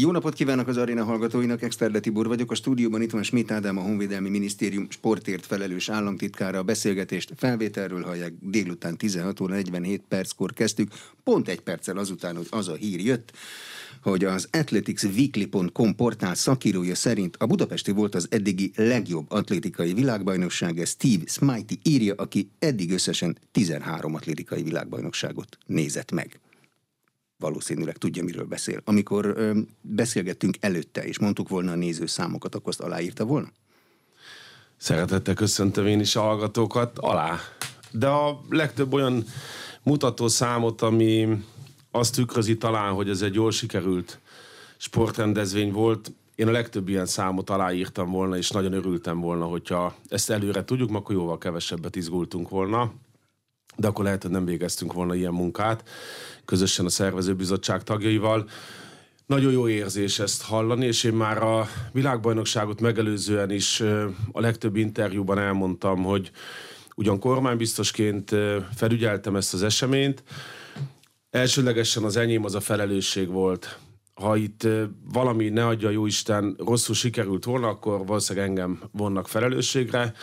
[0.00, 2.50] Jó napot kívánok az aréna hallgatóinak, Exterde Tibor vagyok.
[2.50, 6.58] A stúdióban itt van Schmidt Ádám, a Honvédelmi Minisztérium sportért felelős államtitkára.
[6.58, 10.88] A beszélgetést felvételről hallják délután 16 óra 47 perckor kezdtük.
[11.24, 13.32] Pont egy perccel azután, hogy az a hír jött,
[14.02, 20.88] hogy az athleticsweekly.com portál szakírója szerint a budapesti volt az eddigi legjobb atlétikai világbajnokság, ez
[20.88, 26.40] Steve Smitey írja, aki eddig összesen 13 atlétikai világbajnokságot nézett meg
[27.38, 28.80] valószínűleg tudja, miről beszél.
[28.84, 33.48] Amikor ö, beszélgettünk előtte, és mondtuk volna a néző számokat, akkor azt aláírta volna?
[34.76, 37.38] Szeretettel köszöntöm én is a hallgatókat alá.
[37.90, 39.24] De a legtöbb olyan
[39.82, 41.28] mutató számot, ami
[41.90, 44.18] azt tükrözi talán, hogy ez egy jól sikerült
[44.76, 50.30] sportrendezvény volt, én a legtöbb ilyen számot aláírtam volna, és nagyon örültem volna, hogyha ezt
[50.30, 52.92] előre tudjuk, akkor jóval kevesebbet izgultunk volna
[53.78, 55.88] de akkor lehet, hogy nem végeztünk volna ilyen munkát
[56.44, 58.48] közösen a szervezőbizottság tagjaival.
[59.26, 63.80] Nagyon jó érzés ezt hallani, és én már a világbajnokságot megelőzően is
[64.32, 66.30] a legtöbb interjúban elmondtam, hogy
[66.94, 68.34] ugyan kormánybiztosként
[68.74, 70.22] felügyeltem ezt az eseményt,
[71.30, 73.78] elsőlegesen az enyém az a felelősség volt.
[74.14, 74.66] Ha itt
[75.12, 80.14] valami, ne adja jó Isten, rosszul sikerült volna, akkor valószínűleg engem vonnak felelősségre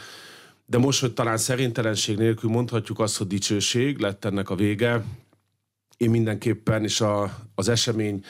[0.65, 5.03] de most, hogy talán szerintelenség nélkül mondhatjuk azt, hogy dicsőség lett ennek a vége,
[5.97, 8.23] én mindenképpen, és a, az esemény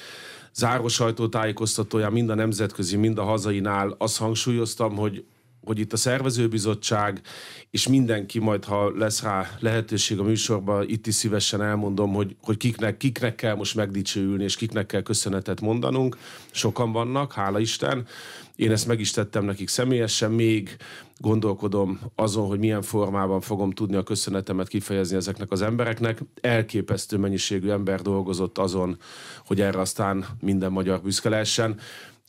[0.53, 5.25] záró sajtótájékoztatóján mind a nemzetközi, mind a hazainál azt hangsúlyoztam, hogy
[5.66, 7.21] hogy itt a szervezőbizottság,
[7.69, 12.57] és mindenki majd, ha lesz rá lehetőség a műsorban, itt is szívesen elmondom, hogy, hogy
[12.57, 16.17] kiknek, kiknek kell most megdicsőülni, és kiknek kell köszönetet mondanunk.
[16.52, 18.07] Sokan vannak, hála Isten.
[18.55, 20.75] Én ezt meg is tettem nekik személyesen, még
[21.17, 26.19] gondolkodom azon, hogy milyen formában fogom tudni a köszönetemet kifejezni ezeknek az embereknek.
[26.41, 28.97] Elképesztő mennyiségű ember dolgozott azon,
[29.45, 31.79] hogy erre aztán minden magyar büszke lehessen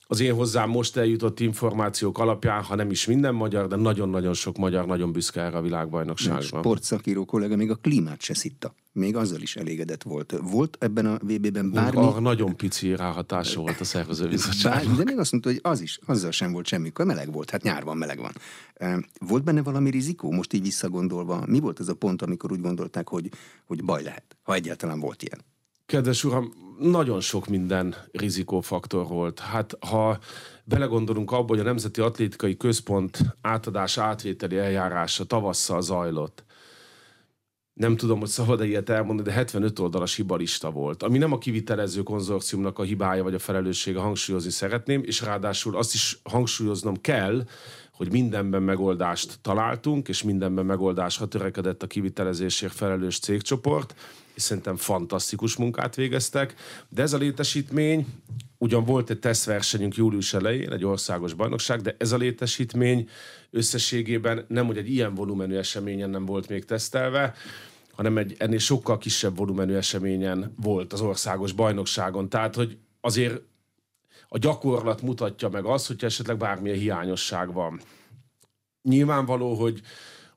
[0.08, 4.56] az én hozzám most eljutott információk alapján, ha nem is minden magyar, de nagyon-nagyon sok
[4.56, 6.42] magyar nagyon büszke erre a világbajnokságra.
[6.42, 8.74] Sportszakíró kollega még a klímát se szitta.
[8.92, 10.34] Még azzal is elégedett volt.
[10.42, 11.98] Volt ebben a VB-ben bármi...
[11.98, 14.96] A nagyon pici ráhatása volt a szervezőbizottságnak.
[14.96, 17.96] De még azt mondta, hogy az is, azzal sem volt semmi, meleg volt, hát nyárban
[17.96, 18.32] meleg van.
[19.18, 21.44] Volt benne valami rizikó, most így visszagondolva?
[21.46, 23.30] Mi volt ez a pont, amikor úgy gondolták, hogy,
[23.64, 25.44] hogy baj lehet, ha egyáltalán volt ilyen?
[25.86, 29.38] Kedves uram, nagyon sok minden rizikófaktor volt.
[29.38, 30.18] Hát ha
[30.64, 36.44] belegondolunk abba, hogy a Nemzeti Atlétikai Központ átadás átvételi eljárása tavasszal zajlott,
[37.72, 42.02] nem tudom, hogy szabad-e ilyet elmondani, de 75 oldalas hibalista volt, ami nem a kivitelező
[42.02, 47.44] konzorciumnak a hibája vagy a felelőssége, hangsúlyozni szeretném, és ráadásul azt is hangsúlyoznom kell,
[47.96, 53.94] hogy mindenben megoldást találtunk, és mindenben megoldásra törekedett a kivitelezésért felelős cégcsoport,
[54.34, 56.54] és szerintem fantasztikus munkát végeztek,
[56.88, 58.06] de ez a létesítmény,
[58.58, 63.08] ugyan volt egy tesztversenyünk július elején, egy országos bajnokság, de ez a létesítmény
[63.50, 67.34] összességében nem, hogy egy ilyen volumenű eseményen nem volt még tesztelve,
[67.92, 72.28] hanem egy ennél sokkal kisebb volumenű eseményen volt az országos bajnokságon.
[72.28, 73.40] Tehát, hogy azért
[74.28, 77.80] a gyakorlat mutatja meg azt, hogy esetleg bármilyen hiányosság van.
[78.82, 79.80] Nyilvánvaló, hogy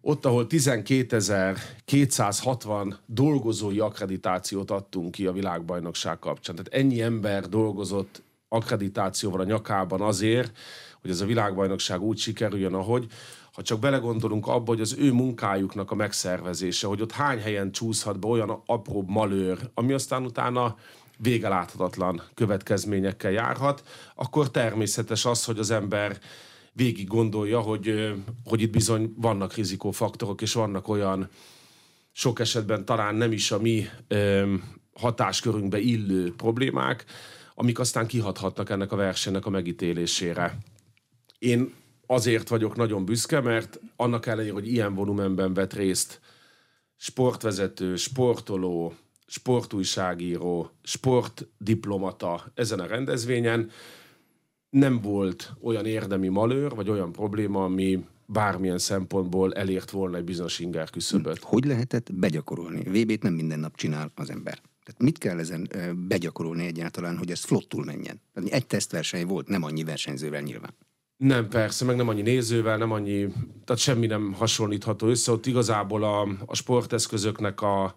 [0.02, 6.56] ott, ahol 12.260 dolgozói akkreditációt adtunk ki a világbajnokság kapcsán.
[6.56, 10.58] Tehát ennyi ember dolgozott akkreditációval a nyakában azért,
[11.02, 13.08] hogy ez a világbajnokság úgy sikerüljön, ahogy,
[13.54, 18.20] ha csak belegondolunk abba, hogy az ő munkájuknak a megszervezése, hogy ott hány helyen csúszhat
[18.20, 20.76] be olyan apróbb malőr, ami aztán utána
[21.22, 23.84] vége láthatatlan következményekkel járhat,
[24.16, 26.20] akkor természetes az, hogy az ember
[26.74, 28.14] végig gondolja, hogy,
[28.46, 31.30] hogy itt bizony vannak rizikófaktorok, és vannak olyan
[32.12, 33.86] sok esetben talán nem is a mi
[34.94, 37.06] hatáskörünkbe illő problémák,
[37.56, 40.58] amik aztán kihathatnak ennek a versenynek a megítélésére.
[41.40, 41.74] Én
[42.06, 46.20] azért vagyok nagyon büszke, mert annak ellenére, hogy ilyen volumenben vett részt
[46.96, 48.94] sportvezető, sportoló,
[49.30, 53.70] sportújságíró, sportdiplomata ezen a rendezvényen,
[54.70, 60.60] nem volt olyan érdemi malőr, vagy olyan probléma, ami bármilyen szempontból elért volna egy bizonyos
[60.60, 61.40] inger küszöböt.
[61.44, 62.84] Hogy lehetett begyakorolni?
[62.84, 64.62] VB-t nem minden nap csinál az ember.
[64.84, 65.70] Tehát mit kell ezen
[66.08, 68.22] begyakorolni egyáltalán, hogy ez flottul menjen?
[68.46, 70.74] Egy tesztverseny volt, nem annyi versenyzővel nyilván.
[71.18, 73.28] Nem, persze, meg nem annyi nézővel, nem annyi,
[73.66, 75.32] tehát semmi nem hasonlítható össze.
[75.32, 77.96] Ott igazából a, a sporteszközöknek a,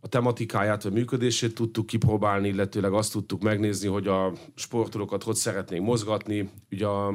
[0.00, 5.84] a tematikáját vagy működését tudtuk kipróbálni, illetőleg azt tudtuk megnézni, hogy a sportolókat hogy szeretnénk
[5.84, 6.50] mozgatni.
[6.70, 7.14] Ugye a,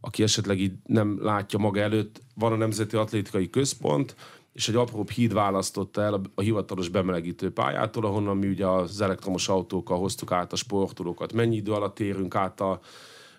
[0.00, 4.16] aki esetleg így nem látja maga előtt, van a Nemzeti Atlétikai Központ,
[4.52, 9.00] és egy apróbb híd választotta el a, a hivatalos bemelegítő pályától, ahonnan mi ugye az
[9.00, 11.32] elektromos autókkal hoztuk át a sportolókat.
[11.32, 12.80] Mennyi idő alatt érünk át a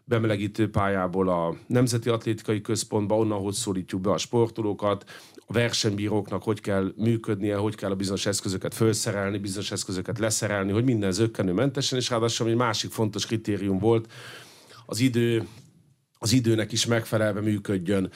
[0.06, 5.10] bemelegítő pályából a Nemzeti Atlétikai Központba, onnan hogy szólítjuk be a sportolókat,
[5.46, 10.84] a versenybíróknak hogy kell működnie, hogy kell a bizonyos eszközöket felszerelni, bizonyos eszközöket leszerelni, hogy
[10.84, 14.12] minden zöggenőmentesen, és ráadásul egy másik fontos kritérium volt,
[14.86, 15.48] az idő,
[16.20, 18.12] az időnek is megfelelve működjön.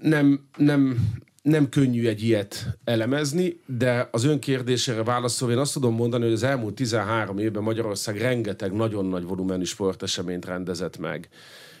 [0.00, 1.08] Nem, nem,
[1.42, 6.32] nem könnyű egy ilyet elemezni, de az ön kérdésére válaszolva én azt tudom mondani, hogy
[6.32, 11.28] az elmúlt 13 évben Magyarország rengeteg nagyon nagy volumenű sporteseményt rendezett meg.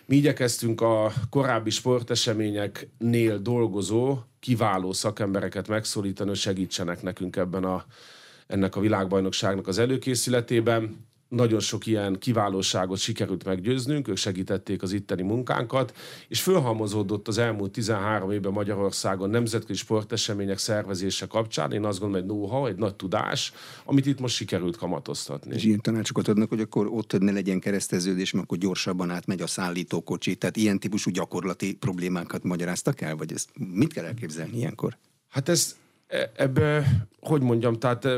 [0.06, 7.84] Mi igyekeztünk a korábbi sporteseményeknél dolgozó, kiváló szakembereket megszólítani, hogy segítsenek nekünk ebben a,
[8.46, 15.22] ennek a világbajnokságnak az előkészületében nagyon sok ilyen kiválóságot sikerült meggyőznünk, ők segítették az itteni
[15.22, 15.96] munkánkat,
[16.28, 22.30] és fölhalmozódott az elmúlt 13 évben Magyarországon nemzetközi sportesemények szervezése kapcsán, én azt gondolom, egy
[22.30, 23.52] know egy nagy tudás,
[23.84, 25.54] amit itt most sikerült kamatoztatni.
[25.54, 29.46] És ilyen tanácsokat adnak, hogy akkor ott ne legyen kereszteződés, mert akkor gyorsabban átmegy a
[29.46, 34.96] szállítókocsi, tehát ilyen típusú gyakorlati problémákat magyaráztak el, vagy ezt mit kell elképzelni ilyenkor?
[35.28, 35.76] Hát ez
[36.06, 38.08] e, ebbe, hogy mondjam, tehát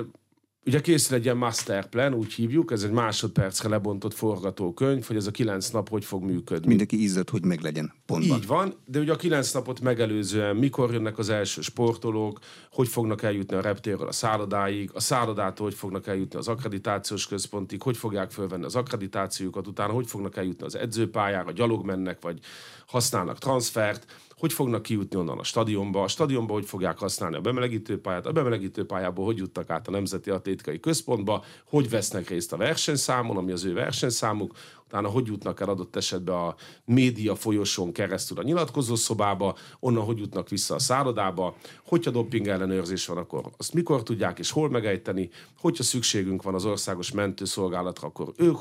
[0.67, 5.31] Ugye készül egy ilyen masterplan, úgy hívjuk, ez egy másodpercre lebontott forgatókönyv, hogy ez a
[5.31, 6.67] kilenc nap hogy fog működni.
[6.67, 8.39] Mindenki izzadt, hogy meglegyen pontban.
[8.39, 12.39] Így van, de ugye a kilenc napot megelőzően mikor jönnek az első sportolók,
[12.71, 17.83] hogy fognak eljutni a reptérről a szállodáig, a szállodától hogy fognak eljutni az akkreditációs központig,
[17.83, 22.39] hogy fogják fölvenni az akkreditációkat, utána hogy fognak eljutni az edzőpályára, gyalog mennek, vagy
[22.87, 28.27] használnak transfert, hogy fognak kijutni onnan a stadionba, a stadionba hogy fogják használni a bemelegítőpályát,
[28.27, 33.53] a bemelegítőpályából hogy jutnak át a Nemzeti Atlétikai Központba, hogy vesznek részt a versenyszámon, ami
[33.53, 34.55] az ő versenyszámuk,
[34.95, 36.55] utána hogy jutnak el adott esetben a
[36.85, 43.07] média folyosón keresztül a nyilatkozó szobába, onnan hogy jutnak vissza a szállodába, hogyha doping ellenőrzés
[43.07, 48.33] van, akkor azt mikor tudják és hol megejteni, hogyha szükségünk van az országos mentőszolgálatra, akkor
[48.37, 48.57] ők.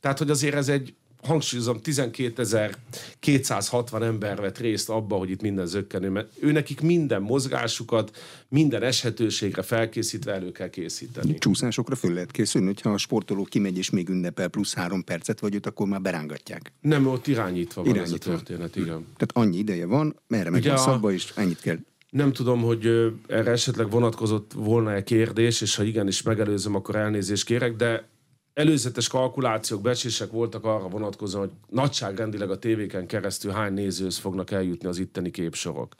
[0.00, 0.94] Tehát, hogy azért ez egy
[1.26, 8.16] hangsúlyozom, 12.260 ember vett részt abba, hogy itt minden zöggenő, mert ő nekik minden mozgásukat,
[8.48, 11.38] minden eshetőségre felkészítve elő kell készíteni.
[11.38, 15.54] Csúszásokra föl lehet készülni, hogyha a sportoló kimegy és még ünnepel plusz három percet, vagy
[15.54, 16.72] őt akkor már berángatják.
[16.80, 18.14] Nem, ott irányítva van irányítva.
[18.14, 19.06] ez a történet, igen.
[19.16, 21.78] Tehát annyi ideje van, merre megy a szabba, és ennyit kell
[22.10, 22.86] nem tudom, hogy
[23.26, 28.08] erre esetleg vonatkozott volna-e kérdés, és ha igenis megelőzöm, akkor elnézést kérek, de
[28.56, 34.88] előzetes kalkulációk, becsések voltak arra vonatkozóan, hogy nagyságrendileg a tévéken keresztül hány nézőhöz fognak eljutni
[34.88, 35.94] az itteni képsorok.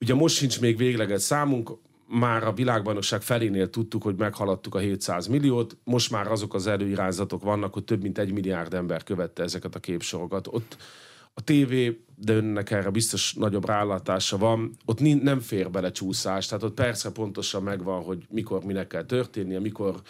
[0.00, 1.70] Ugye most sincs még végleges számunk,
[2.06, 7.42] már a világbajnokság felénél tudtuk, hogy meghaladtuk a 700 milliót, most már azok az előirányzatok
[7.42, 10.46] vannak, hogy több mint egy milliárd ember követte ezeket a képsorokat.
[10.46, 10.76] Ott
[11.34, 16.64] a tévé, de önnek erre biztos nagyobb rálátása van, ott nem fér bele csúszás, tehát
[16.64, 20.02] ott persze pontosan megvan, hogy mikor minek kell történnie, mikor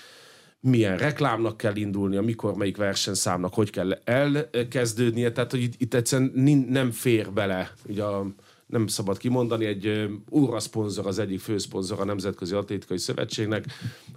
[0.60, 6.58] milyen reklámnak kell indulnia, mikor melyik versenyszámnak hogy kell elkezdődnie, tehát hogy itt, itt egyszerűen
[6.68, 8.26] nem fér bele, ugye a,
[8.66, 13.64] nem szabad kimondani, egy úra szponzor, az egyik főszponzor a Nemzetközi Atlétikai Szövetségnek,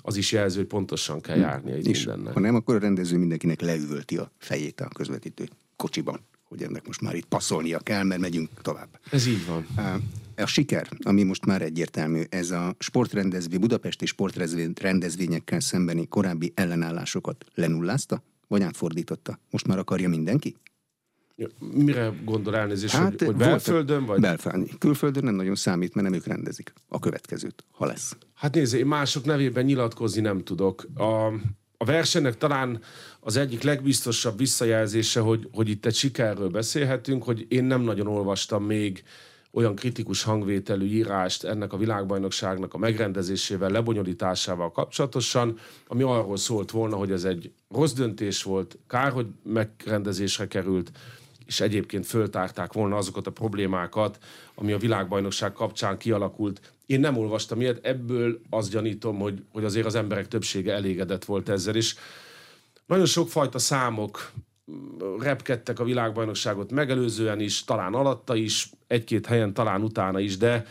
[0.01, 2.33] az is jelző, hogy pontosan kell járnia itt És mindennek.
[2.33, 7.01] Ha nem, akkor a rendező mindenkinek leüvölti a fejét a közvetítő kocsiban, hogy ennek most
[7.01, 8.99] már itt passzolnia kell, mert megyünk tovább.
[9.11, 9.65] Ez így van
[10.35, 18.23] a siker, ami most már egyértelmű, ez a sportrendezvény, budapesti sportrendezvényekkel szembeni korábbi ellenállásokat lenullázta,
[18.47, 19.39] vagy átfordította?
[19.49, 20.55] Most már akarja mindenki?
[21.59, 24.05] Mire gondol elnézést, hát, hogy, hogy belföldön?
[24.05, 24.19] Vagy?
[24.19, 24.67] Belföldön.
[24.79, 28.17] Külföldön nem nagyon számít, mert nem ők rendezik a következőt, ha lesz.
[28.33, 30.85] Hát nézd, én mások nevében nyilatkozni nem tudok.
[30.93, 31.25] A,
[31.77, 32.81] a versenynek talán
[33.19, 38.63] az egyik legbiztosabb visszajelzése, hogy, hogy itt egy sikerről beszélhetünk, hogy én nem nagyon olvastam
[38.63, 39.03] még
[39.51, 46.95] olyan kritikus hangvételű írást ennek a világbajnokságnak a megrendezésével, lebonyolításával kapcsolatosan, ami arról szólt volna,
[46.95, 50.91] hogy ez egy rossz döntés volt, kár, hogy megrendezésre került,
[51.45, 54.17] és egyébként föltárták volna azokat a problémákat,
[54.55, 56.73] ami a világbajnokság kapcsán kialakult.
[56.85, 61.49] Én nem olvastam ilyet, ebből azt gyanítom, hogy, hogy azért az emberek többsége elégedett volt
[61.49, 61.95] ezzel is.
[62.85, 64.31] Nagyon sokfajta számok
[65.19, 70.65] repkedtek a világbajnokságot megelőzően is, talán alatta is, egy-két helyen talán utána is, de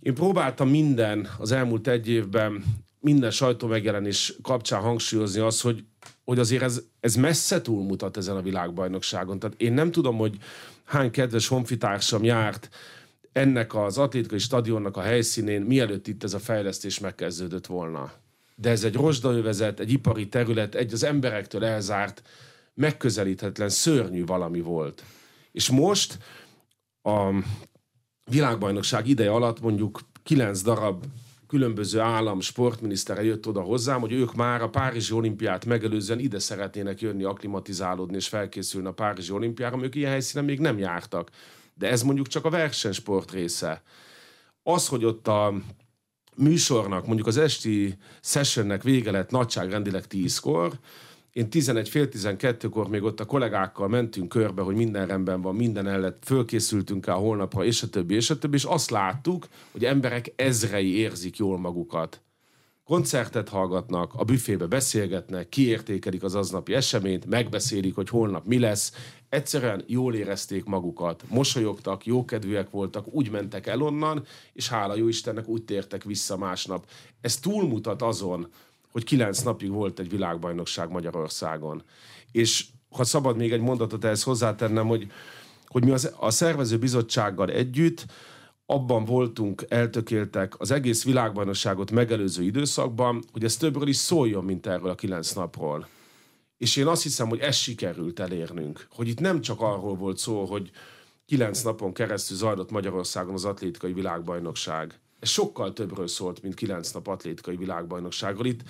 [0.00, 2.64] én próbáltam minden az elmúlt egy évben,
[3.00, 5.84] minden sajtó megjelenés kapcsán hangsúlyozni azt, hogy,
[6.24, 9.38] hogy azért ez, ez messze túlmutat ezen a világbajnokságon.
[9.38, 10.36] Tehát én nem tudom, hogy
[10.84, 12.68] hány kedves honfitársam járt
[13.32, 18.12] ennek az atlétikai stadionnak a helyszínén, mielőtt itt ez a fejlesztés megkezdődött volna.
[18.54, 22.22] De ez egy rozsdaövezet, egy ipari terület, egy az emberektől elzárt,
[22.74, 25.04] megközelíthetetlen, szörnyű valami volt.
[25.52, 26.18] És most
[27.02, 27.42] a,
[28.24, 31.04] világbajnokság ideje alatt mondjuk kilenc darab
[31.46, 37.00] különböző állam sportminisztere jött oda hozzám, hogy ők már a Párizsi olimpiát megelőzően ide szeretnének
[37.00, 41.30] jönni, aklimatizálódni és felkészülni a Párizsi olimpiára, ők ilyen helyszínen még nem jártak.
[41.74, 43.82] De ez mondjuk csak a versenysport része.
[44.62, 45.54] Az, hogy ott a
[46.36, 50.78] műsornak, mondjuk az esti sessionnek vége lett nagyságrendileg tízkor,
[51.32, 55.88] én 11 fél 12-kor még ott a kollégákkal mentünk körbe, hogy minden rendben van, minden
[55.88, 60.32] ellet, fölkészültünk el holnapra, és a többi, és a többi, és azt láttuk, hogy emberek
[60.36, 62.20] ezrei érzik jól magukat.
[62.84, 68.92] Koncertet hallgatnak, a büfébe beszélgetnek, kiértékelik az aznapi eseményt, megbeszélik, hogy holnap mi lesz.
[69.28, 75.48] Egyszerűen jól érezték magukat, mosolyogtak, jókedvűek voltak, úgy mentek el onnan, és hála jó Istennek
[75.48, 76.86] úgy tértek vissza másnap.
[77.20, 78.48] Ez túlmutat azon,
[78.92, 81.82] hogy kilenc napig volt egy világbajnokság Magyarországon.
[82.32, 85.06] És ha szabad még egy mondatot ehhez hozzátennem, hogy,
[85.66, 88.06] hogy mi az, a szervező bizottsággal együtt
[88.66, 94.90] abban voltunk eltökéltek az egész világbajnokságot megelőző időszakban, hogy ez többről is szóljon, mint erről
[94.90, 95.88] a kilenc napról.
[96.56, 98.86] És én azt hiszem, hogy ez sikerült elérnünk.
[98.90, 100.70] Hogy itt nem csak arról volt szó, hogy
[101.26, 107.06] kilenc napon keresztül zajlott Magyarországon az atlétikai világbajnokság, ez sokkal többről szólt, mint 9 nap
[107.06, 108.46] atlétikai világbajnokságról.
[108.46, 108.60] Itt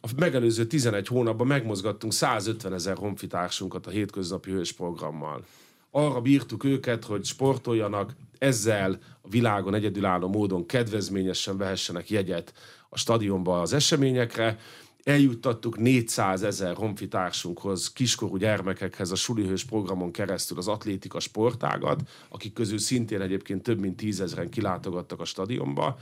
[0.00, 5.44] a megelőző 11 hónapban megmozgattunk 150 ezer honfitársunkat a hétköznapi hős programmal.
[5.90, 12.52] Arra bírtuk őket, hogy sportoljanak, ezzel a világon egyedülálló módon kedvezményesen vehessenek jegyet
[12.88, 14.58] a stadionba az eseményekre,
[15.04, 22.78] eljuttattuk 400 ezer honfitársunkhoz, kiskorú gyermekekhez a sulihős programon keresztül az atlétika sportágat, akik közül
[22.78, 25.98] szintén egyébként több mint tízezren kilátogattak a stadionba.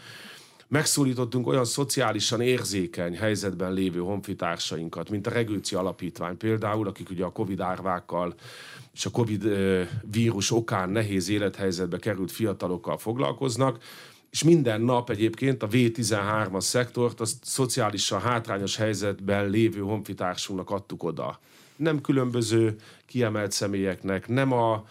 [0.69, 7.33] Megszólítottunk olyan szociálisan érzékeny helyzetben lévő honfitársainkat, mint a Regőci Alapítvány például, akik ugye a
[7.33, 8.35] Covid árvákkal
[8.95, 9.49] és a Covid
[10.11, 13.83] vírus okán nehéz élethelyzetbe került fiatalokkal foglalkoznak,
[14.31, 21.41] és minden nap egyébként a V13-as szektort a szociálisan hátrányos helyzetben lévő honfitársunknak adtuk oda.
[21.77, 24.87] Nem különböző kiemelt személyeknek, nem a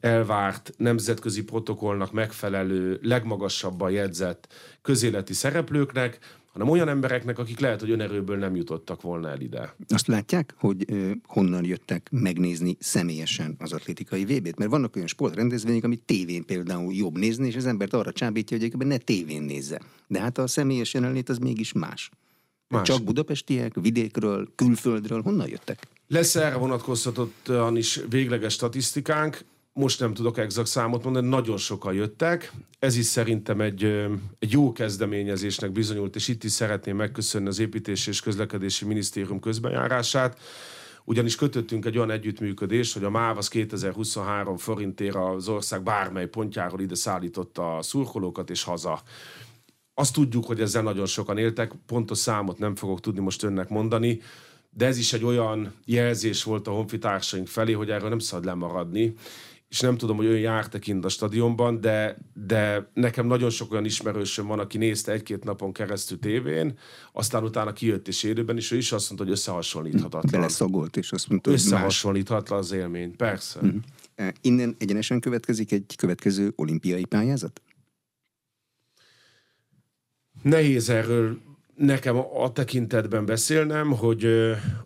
[0.00, 4.52] elvárt nemzetközi protokollnak megfelelő, legmagasabban jegyzett
[4.82, 6.18] közéleti szereplőknek,
[6.54, 9.74] hanem olyan embereknek, akik lehet, hogy önerőből nem jutottak volna el ide.
[9.88, 14.58] Azt látják, hogy ö, honnan jöttek megnézni személyesen az atlétikai VB-t?
[14.58, 18.86] Mert vannak olyan sportrendezvények, amit tévén például jobb nézni, és az embert arra csábítja, hogy
[18.86, 19.80] ne tévén nézze.
[20.06, 22.10] De hát a személyes jelenlét az mégis más.
[22.68, 22.86] más.
[22.86, 25.86] Csak budapestiek, vidékről, külföldről, honnan jöttek?
[26.08, 29.44] Lesz erre vonatkoztatottan is végleges statisztikánk
[29.76, 32.52] most nem tudok exakt számot mondani, nagyon sokan jöttek.
[32.78, 33.84] Ez is szerintem egy,
[34.38, 40.38] egy jó kezdeményezésnek bizonyult, és itt is szeretném megköszönni az Építési és Közlekedési Minisztérium közbenjárását,
[41.04, 46.80] ugyanis kötöttünk egy olyan együttműködést, hogy a MÁV az 2023 forintért az ország bármely pontjáról
[46.80, 49.02] ide szállította a szurkolókat és haza.
[49.94, 54.20] Azt tudjuk, hogy ezzel nagyon sokan éltek, pontos számot nem fogok tudni most önnek mondani,
[54.70, 59.14] de ez is egy olyan jelzés volt a honfitársaink felé, hogy erről nem szabad lemaradni,
[59.74, 63.84] és nem tudom, hogy ő járt kint a stadionban, de, de nekem nagyon sok olyan
[63.84, 66.78] ismerősöm van, aki nézte egy-két napon keresztül tévén,
[67.12, 70.40] aztán utána kijött és élőben, és ő is azt mondta, hogy összehasonlíthatatlan.
[70.40, 73.60] Beleszagolt, és azt mondta, hogy Összehasonlíthatatlan az élmény, persze.
[73.64, 74.28] Mm-hmm.
[74.40, 77.62] Innen egyenesen következik egy következő olimpiai pályázat?
[80.42, 81.38] Nehéz erről
[81.74, 84.26] nekem a tekintetben beszélnem, hogy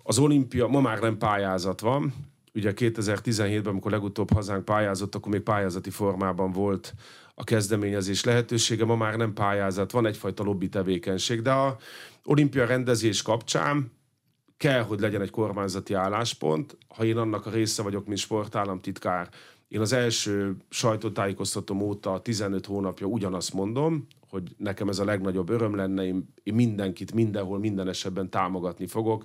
[0.02, 2.14] az olimpia, ma már nem pályázat van,
[2.59, 6.95] ugye 2017-ben, amikor legutóbb hazánk pályázott, akkor még pályázati formában volt
[7.35, 11.77] a kezdeményezés lehetősége, ma már nem pályázat, van egyfajta lobby tevékenység, de a
[12.25, 13.93] olimpia rendezés kapcsán
[14.57, 16.77] kell, hogy legyen egy kormányzati álláspont.
[16.88, 19.29] Ha én annak a része vagyok, mint sportállamtitkár,
[19.69, 25.75] én az első sajtótájékoztatom óta 15 hónapja ugyanazt mondom, hogy nekem ez a legnagyobb öröm
[25.75, 29.25] lenne, én, én mindenkit mindenhol, minden esetben támogatni fogok,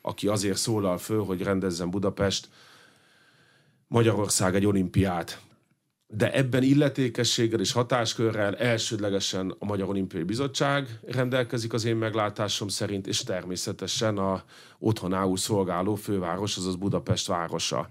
[0.00, 2.48] aki azért szólal föl, hogy rendezzen Budapest
[3.94, 5.40] Magyarország egy olimpiát.
[6.06, 13.06] De ebben illetékességgel és hatáskörrel elsődlegesen a Magyar Olimpiai Bizottság rendelkezik az én meglátásom szerint,
[13.06, 14.42] és természetesen a
[14.78, 17.88] otthonául szolgáló főváros, azaz Budapest városa.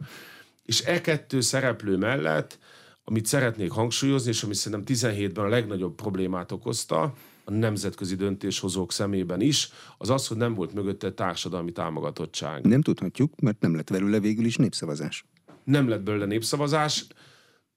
[0.63, 2.59] És e kettő szereplő mellett,
[3.03, 7.01] amit szeretnék hangsúlyozni, és ami szerintem 17-ben a legnagyobb problémát okozta,
[7.45, 12.65] a nemzetközi döntéshozók szemében is, az az, hogy nem volt mögötte társadalmi támogatottság.
[12.65, 15.25] Nem tudhatjuk, mert nem lett belőle végül is népszavazás
[15.63, 17.05] nem lett belőle népszavazás.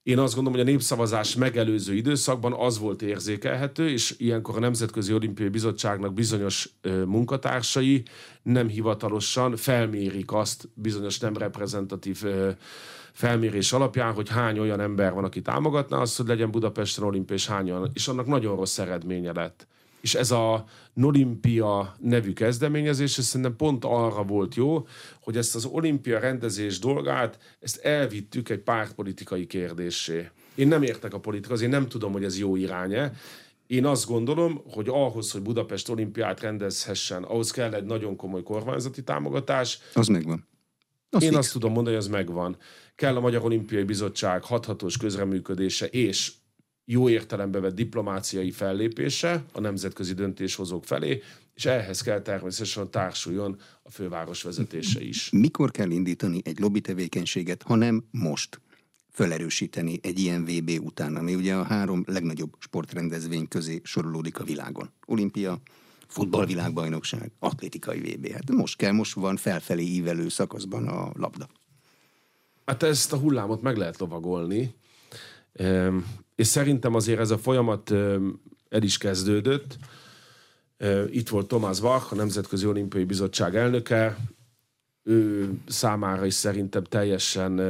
[0.03, 5.13] Én azt gondolom, hogy a népszavazás megelőző időszakban az volt érzékelhető, és ilyenkor a Nemzetközi
[5.13, 6.69] Olimpiai Bizottságnak bizonyos
[7.05, 8.03] munkatársai
[8.43, 12.23] nem hivatalosan felmérik azt bizonyos nem reprezentatív
[13.11, 17.47] felmérés alapján, hogy hány olyan ember van, aki támogatná azt, hogy legyen Budapesten olimpiai, és
[17.47, 19.67] hányan, és annak nagyon rossz eredménye lett.
[20.01, 24.87] És ez a Nolimpia nevű kezdeményezés, ez szerintem pont arra volt jó,
[25.21, 30.29] hogy ezt az olimpia rendezés dolgát, ezt elvittük egy pártpolitikai kérdésé.
[30.55, 33.11] Én nem értek a politikához, én nem tudom, hogy ez jó irány
[33.67, 39.03] Én azt gondolom, hogy ahhoz, hogy Budapest olimpiát rendezhessen, ahhoz kell egy nagyon komoly kormányzati
[39.03, 39.79] támogatás.
[39.93, 40.47] Az megvan.
[41.09, 41.39] Az Én fix.
[41.39, 42.57] azt tudom mondani, hogy az megvan.
[42.95, 46.31] Kell a Magyar Olimpiai Bizottság hathatós közreműködése és
[46.89, 51.21] jó értelembe vett diplomáciai fellépése a nemzetközi döntéshozók felé,
[51.53, 55.29] és ehhez kell természetesen társuljon a főváros vezetése is.
[55.29, 58.61] Mikor kell indítani egy lobby tevékenységet, ha nem most?
[59.09, 64.89] Felerősíteni egy ilyen VB után, ami ugye a három legnagyobb sportrendezvény közé sorolódik a világon.
[65.05, 65.61] Olimpia,
[66.07, 68.31] futballvilágbajnokság, atlétikai VB.
[68.31, 71.47] Hát most kell, most van felfelé ívelő szakaszban a labda.
[72.65, 74.75] Hát ezt a hullámot meg lehet lovagolni
[76.37, 77.91] és szerintem azért ez a folyamat
[78.69, 79.77] el is kezdődött.
[81.09, 84.17] Itt volt Thomas Bach, a Nemzetközi Olimpiai Bizottság elnöke.
[85.03, 87.61] Ő számára is szerintem teljesen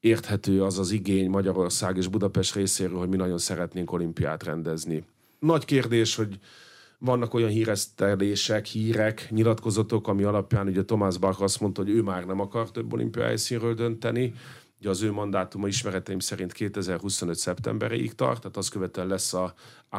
[0.00, 5.04] érthető az az igény Magyarország és Budapest részéről, hogy mi nagyon szeretnénk olimpiát rendezni.
[5.38, 6.38] Nagy kérdés, hogy
[6.98, 12.24] vannak olyan híresztelések, hírek, nyilatkozatok, ami alapján ugye Thomas Bach azt mondta, hogy ő már
[12.24, 14.34] nem akar több olimpiai helyszínről dönteni,
[14.80, 17.36] Ugye az ő mandátuma ismereteim szerint 2025.
[17.36, 19.54] szeptemberéig tart, tehát azt követően lesz a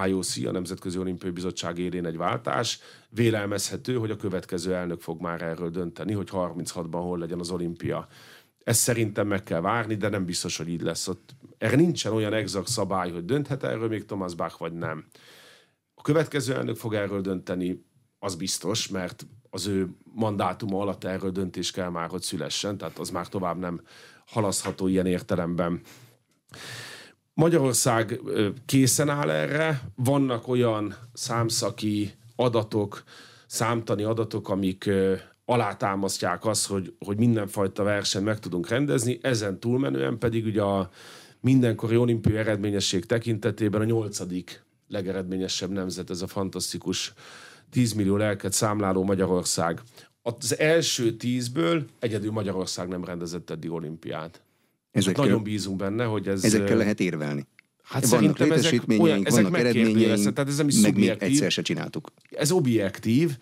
[0.06, 2.80] IOC, a Nemzetközi Olimpiai Bizottság élén egy váltás.
[3.10, 8.08] Vélelmezhető, hogy a következő elnök fog már erről dönteni, hogy 36-ban hol legyen az olimpia.
[8.64, 11.08] Ezt szerintem meg kell várni, de nem biztos, hogy így lesz.
[11.08, 15.06] Ott, erre nincsen olyan exakt szabály, hogy dönthet erről még Thomas Bach, vagy nem.
[15.94, 17.86] A következő elnök fog erről dönteni,
[18.20, 23.10] az biztos, mert az ő mandátuma alatt erről döntés kell már, hogy szülessen, tehát az
[23.10, 23.82] már tovább nem
[24.26, 25.82] halasztható ilyen értelemben.
[27.34, 28.20] Magyarország
[28.66, 33.04] készen áll erre, vannak olyan számszaki adatok,
[33.48, 34.90] számtani adatok, amik
[35.46, 40.90] alátámasztják azt, hogy, hogy mindenfajta versenyt meg tudunk rendezni, ezen túlmenően pedig ugye a
[41.40, 47.14] mindenkori olimpiai eredményesség tekintetében a nyolcadik legeredményesebb nemzet, ez a fantasztikus
[47.72, 49.82] 10 millió lelket számláló Magyarország
[50.22, 54.42] az első tízből egyedül Magyarország nem rendezett eddig olimpiát.
[54.92, 56.44] Ezekkel, nagyon bízunk benne, hogy ez...
[56.44, 57.48] Ezekkel lehet érvelni.
[57.84, 61.62] Hát vannak ezek, olyan, ezek vannak eredményeink, tehát ez nem is meg még egyszer se
[61.62, 62.12] csináltuk.
[62.30, 63.38] Ez objektív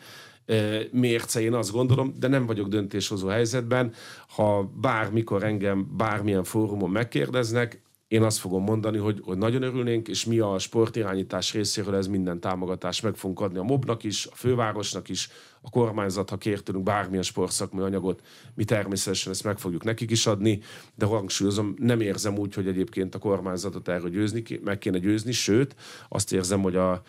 [0.91, 3.93] mérce, én azt gondolom, de nem vagyok döntéshozó helyzetben.
[4.27, 10.25] Ha bármikor engem bármilyen fórumon megkérdeznek, én azt fogom mondani, hogy, hogy nagyon örülnénk, és
[10.25, 15.09] mi a sportirányítás részéről ez minden támogatást meg fogunk adni a mobnak is, a fővárosnak
[15.09, 15.29] is,
[15.61, 18.21] a kormányzat, ha kér tőlünk bármilyen sportszakmai anyagot,
[18.55, 20.61] mi természetesen ezt meg fogjuk nekik is adni,
[20.95, 25.75] de hangsúlyozom, nem érzem úgy, hogy egyébként a kormányzatot erről győzni, meg kéne győzni, sőt,
[26.07, 27.01] azt érzem, hogy a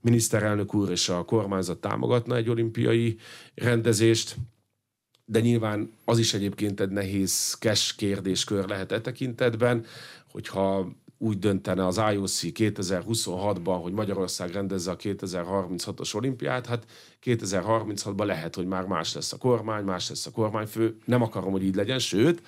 [0.00, 3.16] miniszterelnök úr és a kormányzat támogatna egy olimpiai
[3.54, 4.36] rendezést,
[5.24, 9.84] de nyilván az is egyébként egy nehéz kes kérdéskör lehet e tekintetben,
[10.34, 16.84] hogyha úgy döntene az IOC 2026-ban, hogy Magyarország rendezze a 2036-os olimpiát, hát
[17.24, 20.96] 2036-ban lehet, hogy már más lesz a kormány, más lesz a kormányfő.
[21.04, 22.42] Nem akarom, hogy így legyen, sőt,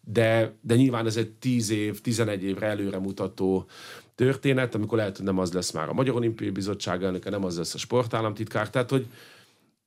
[0.00, 3.66] de, de nyilván ez egy 10 év, 11 évre előre mutató
[4.14, 7.56] történet, amikor lehet, hogy nem az lesz már a Magyar Olimpiai Bizottság elnöke, nem az
[7.56, 8.70] lesz a sportállamtitkár.
[8.70, 9.06] Tehát, hogy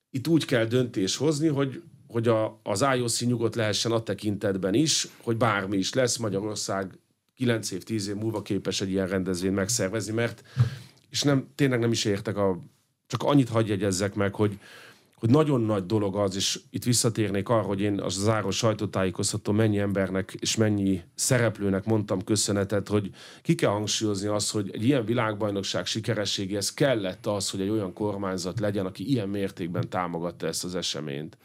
[0.09, 5.07] itt úgy kell döntés hozni, hogy, hogy a, az IOC nyugodt lehessen a tekintetben is,
[5.21, 6.99] hogy bármi is lesz, Magyarország
[7.35, 10.43] 9 év, 10 év múlva képes egy ilyen rendezvényt megszervezni, mert
[11.09, 12.59] és nem, tényleg nem is értek a,
[13.07, 14.59] csak annyit hagyj jegyezzek meg, hogy,
[15.15, 19.79] hogy nagyon nagy dolog az, és itt visszatérnék arra, hogy én az záró sajtótájékoztató mennyi
[19.79, 23.09] embernek és mennyi szereplőnek mondtam köszönetet, hogy
[23.41, 28.59] ki kell hangsúlyozni azt, hogy egy ilyen világbajnokság sikerességéhez kellett az, hogy egy olyan kormányzat
[28.59, 31.37] legyen, aki ilyen mértékben támogatta ezt az eseményt.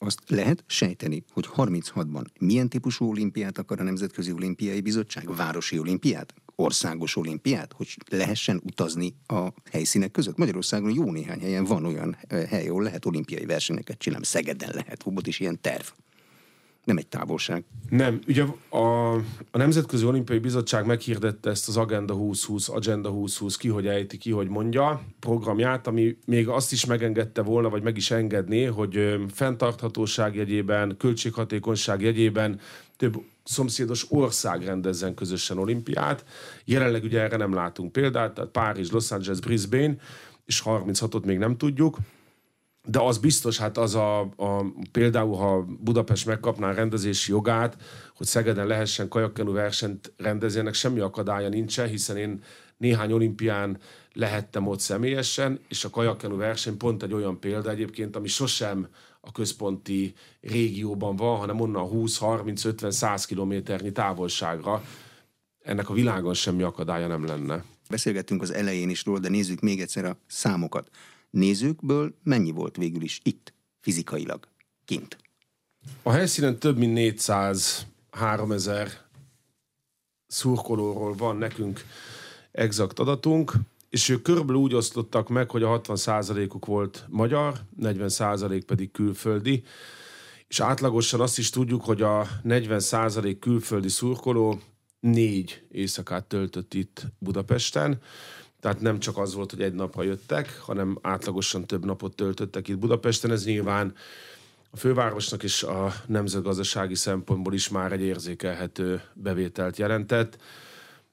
[0.00, 5.36] Azt lehet sejteni, hogy 36-ban milyen típusú olimpiát akar a Nemzetközi Olimpiai Bizottság?
[5.36, 6.34] Városi olimpiát?
[6.56, 7.72] Országos olimpiát?
[7.72, 10.36] Hogy lehessen utazni a helyszínek között?
[10.36, 14.24] Magyarországon jó néhány helyen van olyan hely, ahol lehet olimpiai versenyeket csinálni.
[14.24, 15.84] Szegeden lehet, volt is ilyen terv.
[16.88, 17.64] Nem egy távolság.
[17.88, 18.18] Nem.
[18.28, 19.14] Ugye a,
[19.50, 24.30] a Nemzetközi Olimpiai Bizottság meghirdette ezt az Agenda 2020, Agenda 2020, ki hogy ejti, ki
[24.30, 30.34] hogy mondja, programját, ami még azt is megengedte volna, vagy meg is engedné, hogy fenntarthatóság
[30.34, 32.60] jegyében, költséghatékonyság jegyében
[32.96, 36.24] több szomszédos ország rendezzen közösen olimpiát.
[36.64, 39.96] Jelenleg ugye erre nem látunk példát, tehát Párizs, Los Angeles, Brisbane,
[40.46, 41.96] és 36-ot még nem tudjuk.
[42.90, 47.76] De az biztos, hát az a, a például, ha Budapest megkapná a rendezési jogát,
[48.16, 52.42] hogy Szegeden lehessen kajakkenu versenyt rendezni, ennek semmi akadálya nincsen, hiszen én
[52.76, 53.78] néhány olimpián
[54.12, 58.88] lehettem ott személyesen, és a kajakkenu verseny pont egy olyan példa egyébként, ami sosem
[59.20, 64.82] a központi régióban van, hanem onnan 20, 30, 50, 100 kilométernyi távolságra.
[65.62, 67.64] Ennek a világon semmi akadálya nem lenne.
[67.90, 70.90] Beszélgettünk az elején is róla, de nézzük még egyszer a számokat.
[71.30, 74.48] Nézőkből mennyi volt végül is itt, fizikailag,
[74.84, 75.16] kint?
[76.02, 79.06] A helyszínen több mint 400 3000
[80.26, 81.84] szurkolóról van nekünk
[82.52, 83.52] exakt adatunk
[83.90, 89.62] és ők körülbelül úgy osztottak meg, hogy a 60%-uk volt magyar, 40% pedig külföldi,
[90.48, 94.60] és átlagosan azt is tudjuk, hogy a 40% külföldi szurkoló
[95.00, 98.00] négy éjszakát töltött itt Budapesten,
[98.68, 102.78] tehát nem csak az volt, hogy egy napra jöttek, hanem átlagosan több napot töltöttek itt
[102.78, 103.30] Budapesten.
[103.30, 103.94] Ez nyilván
[104.70, 110.38] a fővárosnak is a nemzetgazdasági szempontból is már egy érzékelhető bevételt jelentett,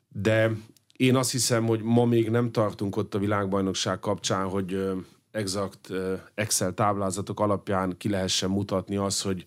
[0.07, 0.51] de
[0.95, 4.89] én azt hiszem, hogy ma még nem tartunk ott a világbajnokság kapcsán, hogy
[5.31, 5.89] exakt
[6.33, 9.45] Excel táblázatok alapján ki lehessen mutatni azt, hogy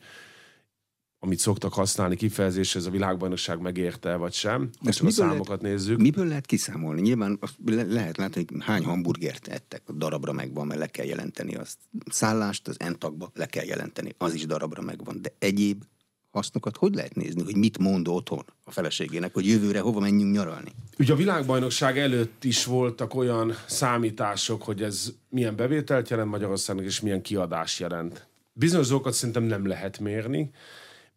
[1.18, 4.70] amit szoktak használni kifejezés, ez a világbajnokság megérte, vagy sem.
[4.81, 5.98] Most a számokat lehet, nézzük.
[5.98, 7.00] Miből lehet kiszámolni?
[7.00, 11.78] Nyilván le, lehet látni, hogy hány hamburgert ettek, darabra megvan, mert le kell jelenteni azt.
[12.11, 15.22] Szállást az entagba le kell jelenteni, az is darabra megvan.
[15.22, 15.83] De egyéb
[16.31, 20.72] hasznokat hogy lehet nézni, hogy mit mond otthon a feleségének, hogy jövőre hova menjünk nyaralni?
[20.98, 27.00] Ugye a világbajnokság előtt is voltak olyan számítások, hogy ez milyen bevételt jelent Magyarországnak, és
[27.00, 28.28] milyen kiadás jelent.
[28.52, 30.50] Bizonyos dolgokat szerintem nem lehet mérni,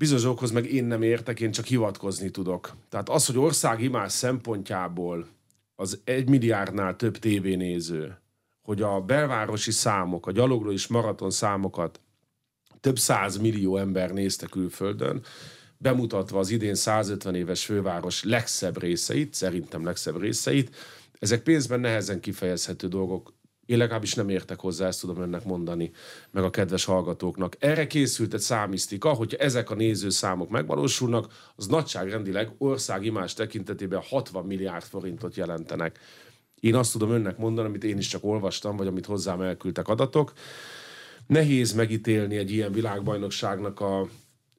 [0.02, 2.76] bizonyos dolgokhoz meg én nem értek, én csak hivatkozni tudok.
[2.90, 5.28] Tehát az, hogy országimás szempontjából
[5.76, 8.18] az egy milliárdnál több tévénéző,
[8.62, 12.00] hogy a belvárosi számok, a gyalogló és maraton számokat
[12.80, 15.24] több száz millió ember nézte külföldön,
[15.78, 20.76] bemutatva az idén 150 éves főváros legszebb részeit, szerintem legszebb részeit.
[21.20, 23.34] Ezek pénzben nehezen kifejezhető dolgok.
[23.66, 25.92] Én legalábbis nem értek hozzá, ezt tudom önnek mondani,
[26.32, 27.56] meg a kedves hallgatóknak.
[27.60, 34.84] Erre készült egy számisztika, hogyha ezek a nézőszámok megvalósulnak, az nagyságrendileg országimás tekintetében 60 milliárd
[34.84, 36.00] forintot jelentenek.
[36.60, 40.34] Én azt tudom önnek mondani, amit én is csak olvastam, vagy amit hozzám elküldtek adatok.
[41.28, 44.08] Nehéz megítélni egy ilyen világbajnokságnak a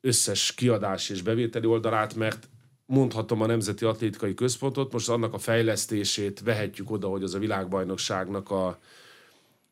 [0.00, 2.48] összes kiadás és bevételi oldalát, mert
[2.92, 8.50] mondhatom a Nemzeti Atlétikai Központot, most annak a fejlesztését vehetjük oda, hogy az a világbajnokságnak
[8.50, 8.78] a,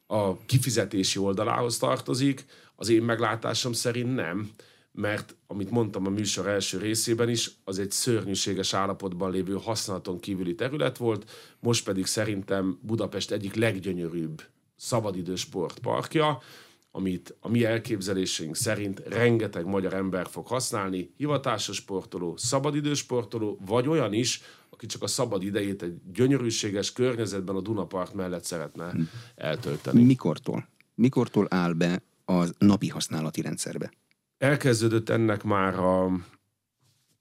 [0.07, 2.45] a kifizetési oldalához tartozik.
[2.77, 4.51] Az én meglátásom szerint nem,
[4.93, 10.55] mert amit mondtam a műsor első részében is, az egy szörnyűséges állapotban lévő használaton kívüli
[10.55, 14.43] terület volt, most pedig szerintem Budapest egyik leggyönyörűbb
[14.77, 16.43] szabadidős sportparkja,
[16.91, 23.89] amit a mi elképzeléseink szerint rengeteg magyar ember fog használni, hivatásos sportoló, szabadidős sportoló, vagy
[23.89, 29.01] olyan is, aki csak a szabad idejét egy gyönyörűséges környezetben a Dunapart mellett szeretne hm.
[29.35, 30.05] eltölteni.
[30.05, 30.69] Mikortól?
[30.95, 33.93] Mikortól áll be a napi használati rendszerbe?
[34.39, 36.11] Elkezdődött ennek már a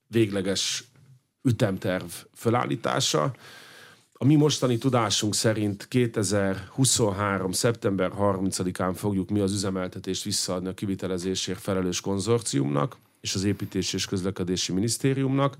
[0.08, 0.84] végleges
[1.42, 3.36] ütemterv fölállítása.
[4.22, 7.52] A mi mostani tudásunk szerint 2023.
[7.52, 14.06] szeptember 30-án fogjuk mi az üzemeltetést visszaadni a kivitelezésért felelős konzorciumnak és az Építési és
[14.06, 15.58] Közlekedési Minisztériumnak.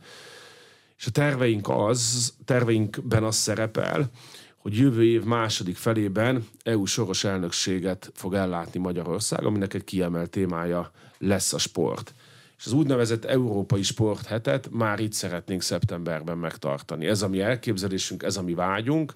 [0.98, 4.10] És a terveink az, terveinkben az szerepel,
[4.58, 10.92] hogy jövő év második felében EU soros elnökséget fog ellátni Magyarország, aminek egy kiemelt témája
[11.18, 12.14] lesz a sport
[12.60, 17.06] és az úgynevezett Európai Sporthetet már itt szeretnénk szeptemberben megtartani.
[17.06, 19.14] Ez a mi elképzelésünk, ez a mi vágyunk.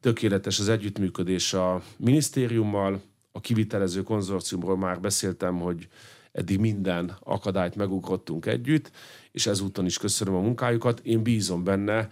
[0.00, 5.88] Tökéletes az együttműködés a minisztériummal, a kivitelező konzorciumról már beszéltem, hogy
[6.32, 8.90] eddig minden akadályt megugrottunk együtt,
[9.32, 11.00] és ezúton is köszönöm a munkájukat.
[11.00, 12.08] Én bízom benne,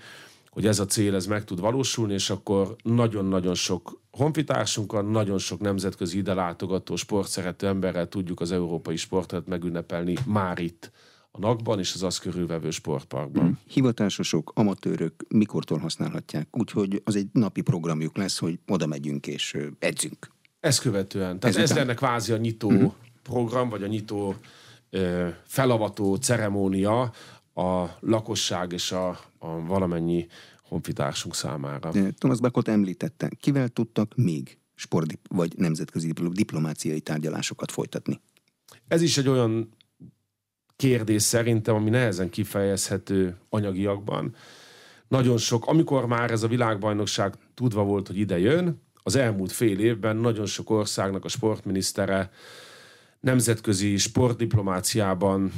[0.51, 5.61] hogy ez a cél ez meg tud valósulni, és akkor nagyon-nagyon sok honfitársunkkal, nagyon sok
[5.61, 10.91] nemzetközi ide látogató, sportszerető emberrel tudjuk az európai sportot megünnepelni már itt
[11.31, 13.45] a NAK-ban és az azt körülvevő sportparkban.
[13.45, 13.59] Hmm.
[13.67, 16.57] Hivatásosok, amatőrök mikortól használhatják?
[16.57, 20.31] Úgyhogy az egy napi programjuk lesz, hogy oda megyünk és edzünk.
[20.61, 21.41] Ezt követően.
[21.41, 22.93] Tehát ez, ez lenne kvázi a nyitó hmm.
[23.23, 24.35] program, vagy a nyitó
[25.45, 27.13] felavató ceremónia
[27.55, 30.27] a lakosság és a, a valamennyi
[30.69, 31.91] honfitársunk számára.
[32.19, 38.21] Thomas Bakot említette, kivel tudtak még sport vagy nemzetközi diplomáciai tárgyalásokat folytatni?
[38.89, 39.69] Ez is egy olyan
[40.77, 44.35] kérdés szerintem, ami nehezen kifejezhető anyagiakban.
[45.09, 49.79] Nagyon sok, amikor már ez a világbajnokság tudva volt, hogy ide jön, az elmúlt fél
[49.79, 52.31] évben nagyon sok országnak a sportminisztere
[53.21, 55.53] nemzetközi sportdiplomáciában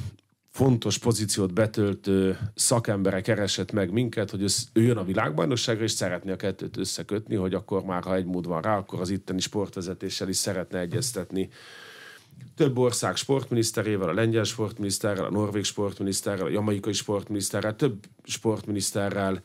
[0.51, 6.37] fontos pozíciót betöltő szakembere keresett meg minket, hogy ő jön a világbajnokságra, és szeretné a
[6.37, 10.37] kettőt összekötni, hogy akkor már, ha egy mód van rá, akkor az itteni sportvezetéssel is
[10.37, 11.49] szeretne egyeztetni.
[12.57, 19.43] Több ország sportminiszterével, a lengyel sportminiszterrel, a norvég sportminiszterrel, a jamaikai sportminiszterrel, több sportminiszterrel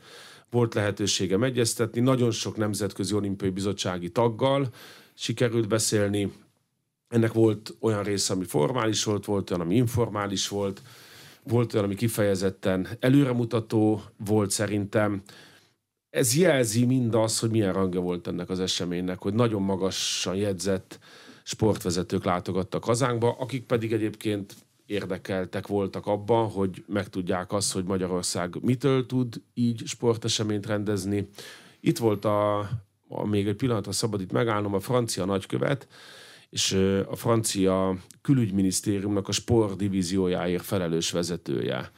[0.49, 2.01] volt lehetőségem egyeztetni.
[2.01, 4.69] Nagyon sok nemzetközi olimpiai bizottsági taggal
[5.13, 6.31] sikerült beszélni,
[7.15, 10.81] ennek volt olyan része, ami formális volt, volt olyan, ami informális volt,
[11.43, 15.21] volt olyan, ami kifejezetten előremutató volt szerintem.
[16.09, 20.99] Ez jelzi mindaz, hogy milyen rangja volt ennek az eseménynek, hogy nagyon magasan jegyzett
[21.43, 29.05] sportvezetők látogattak hazánkba, akik pedig egyébként érdekeltek voltak abban, hogy megtudják azt, hogy Magyarország mitől
[29.05, 31.27] tud így sporteseményt rendezni.
[31.79, 32.59] Itt volt a,
[33.07, 35.87] a még egy pillanatra szabad itt megállnom, a francia nagykövet,
[36.55, 36.71] és
[37.09, 41.91] a francia külügyminisztériumnak a sport divíziójáért felelős vezetője.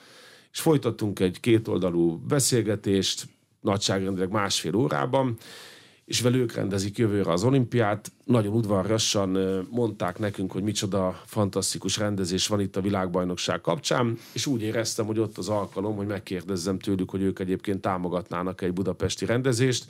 [0.52, 3.28] És folytattunk egy kétoldalú beszélgetést,
[3.62, 5.38] nagyságrendileg másfél órában,
[6.06, 8.12] és velük rendezik jövőre az olimpiát.
[8.26, 9.30] Nagyon udvarrasan
[9.70, 15.20] mondták nekünk, hogy micsoda fantasztikus rendezés van itt a világbajnokság kapcsán, és úgy éreztem, hogy
[15.20, 19.86] ott az alkalom, hogy megkérdezzem tőlük, hogy ők egyébként támogatnának egy budapesti rendezést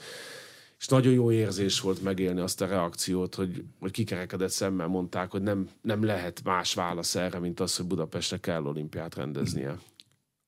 [0.80, 5.42] és nagyon jó érzés volt megélni azt a reakciót, hogy, hogy kikerekedett szemmel mondták, hogy
[5.42, 9.80] nem, nem lehet más válasz erre, mint az, hogy Budapestre kell olimpiát rendeznie.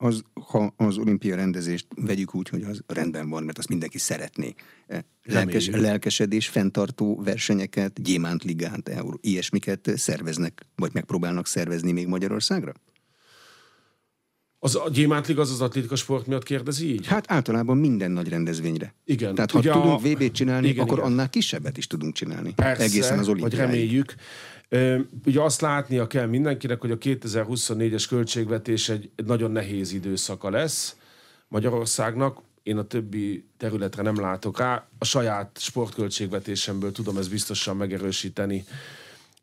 [0.02, 4.54] Az, ha az olimpia rendezést vegyük úgy, hogy az rendben van, mert azt mindenki szeretné.
[5.24, 12.74] Lelkes, lelkesedés, fenntartó versenyeket, gyémántligát, ilyesmiket szerveznek, vagy megpróbálnak szervezni még Magyarországra?
[14.62, 17.08] Az a gyémántlig az az atlétika sport miatt kérdezi így?
[17.08, 18.93] Hát általában minden nagy rendezvényre.
[19.06, 19.36] Igen.
[19.36, 20.10] Tehát ha Ugye tudunk a...
[20.10, 21.12] VB-t csinálni, igen, akkor igen.
[21.12, 22.54] annál kisebbet is tudunk csinálni.
[22.54, 23.58] Persze, Egészen az olimpiáig.
[23.58, 24.15] vagy reméljük.
[25.26, 30.95] Ugye azt látnia kell mindenkinek, hogy a 2024-es költségvetés egy, egy nagyon nehéz időszaka lesz
[31.48, 32.41] Magyarországnak.
[32.63, 34.88] Én a többi területre nem látok rá.
[34.98, 38.65] A saját sportköltségvetésemből tudom ezt biztosan megerősíteni.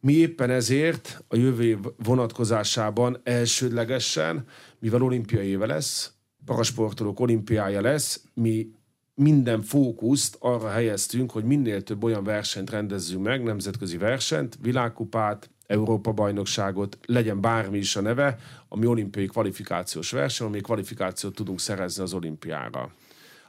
[0.07, 4.45] Mi éppen ezért a jövő év vonatkozásában elsődlegesen
[4.79, 6.13] mivel olimpiai éve lesz,
[6.45, 8.71] parasportolók olimpiája lesz, mi
[9.15, 16.99] minden fókuszt arra helyeztünk, hogy minél több olyan versenyt rendezzünk meg, nemzetközi versenyt, világkupát, Európa-bajnokságot,
[17.07, 18.39] legyen bármi is a neve,
[18.69, 22.93] ami olimpiai kvalifikációs verseny, ami kvalifikációt tudunk szerezni az olimpiára.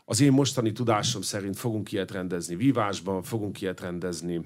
[0.06, 4.46] Az én mostani tudásom szerint fogunk ilyet rendezni vívásban, fogunk ilyet rendezni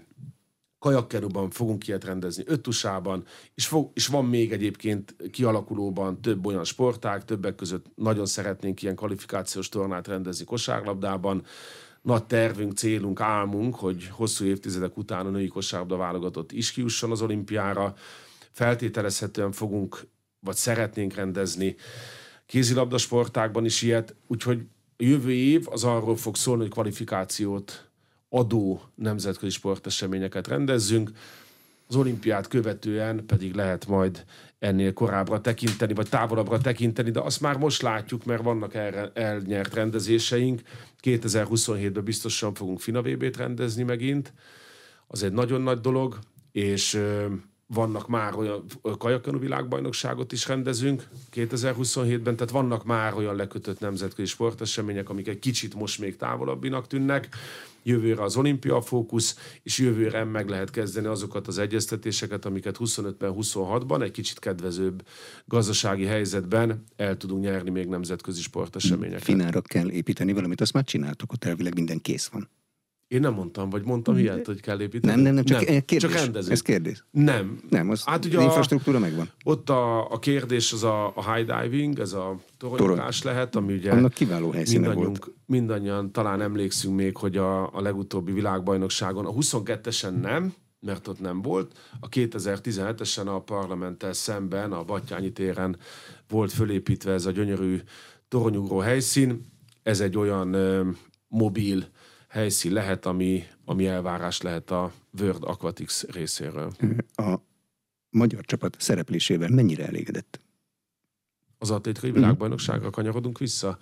[0.81, 7.25] kajakkeruban fogunk ilyet rendezni, öttusában, és, fog, és van még egyébként kialakulóban több olyan sportág,
[7.25, 11.43] többek között nagyon szeretnénk ilyen kvalifikációs tornát rendezni kosárlabdában.
[12.01, 17.21] Nagy tervünk, célunk, álmunk, hogy hosszú évtizedek után a női kosárlabda válogatott is kiusson az
[17.21, 17.95] olimpiára.
[18.51, 20.07] Feltételezhetően fogunk,
[20.39, 21.75] vagy szeretnénk rendezni
[22.45, 24.65] kézilabda sportákban is ilyet, úgyhogy
[24.97, 27.90] a jövő év az arról fog szólni, hogy kvalifikációt
[28.33, 31.11] adó nemzetközi sporteseményeket rendezzünk,
[31.87, 34.25] az olimpiát követően pedig lehet majd
[34.59, 39.73] ennél korábbra tekinteni, vagy távolabbra tekinteni, de azt már most látjuk, mert vannak erre elnyert
[39.73, 40.61] rendezéseink.
[41.03, 44.33] 2027-ben biztosan fogunk Finavébét rendezni megint.
[45.07, 46.19] Az egy nagyon nagy dolog,
[46.51, 47.01] és
[47.65, 48.65] vannak már olyan
[48.97, 55.75] kajakönő világbajnokságot is rendezünk 2027-ben, tehát vannak már olyan lekötött nemzetközi sportesemények, amik egy kicsit
[55.75, 57.29] most még távolabbinak tűnnek.
[57.83, 64.01] Jövőre az olimpia fókusz, és jövőre meg lehet kezdeni azokat az egyeztetéseket, amiket 25-ben, 26-ban
[64.01, 65.07] egy kicsit kedvezőbb
[65.45, 69.23] gazdasági helyzetben el tudunk nyerni még nemzetközi sporteseményeket.
[69.23, 72.49] Finára kell építeni valamit, azt már csináltok, ott elvileg minden kész van.
[73.11, 75.13] Én nem mondtam, vagy mondtam ilyet, hogy kell építeni.
[75.13, 76.01] Nem, nem, nem, csak nem, kérdés.
[76.01, 76.51] Csak rendezés.
[76.51, 77.05] Ez kérdés.
[77.11, 77.59] Nem.
[77.69, 79.29] Nem, az, hát ugye infrastruktúra megvan.
[79.43, 83.91] Ott a, a kérdés az a, a high diving, ez a toronyokás lehet, ami ugye
[83.91, 85.31] Annak kiváló helyszíne volt.
[85.45, 91.41] Mindannyian talán emlékszünk még, hogy a, a legutóbbi világbajnokságon, a 22-esen nem, mert ott nem
[91.41, 91.77] volt.
[91.99, 95.77] A 2017-esen a parlamenttel szemben, a Battyányi téren
[96.29, 97.79] volt fölépítve ez a gyönyörű
[98.27, 99.51] toronyugró helyszín.
[99.83, 100.89] Ez egy olyan ö,
[101.27, 101.85] mobil
[102.31, 106.71] helyszín lehet, ami, ami elvárás lehet a World Aquatics részéről.
[107.15, 107.35] A
[108.09, 110.39] magyar csapat szereplésével mennyire elégedett?
[111.57, 113.77] Az atlétikai világbajnokságra kanyarodunk vissza.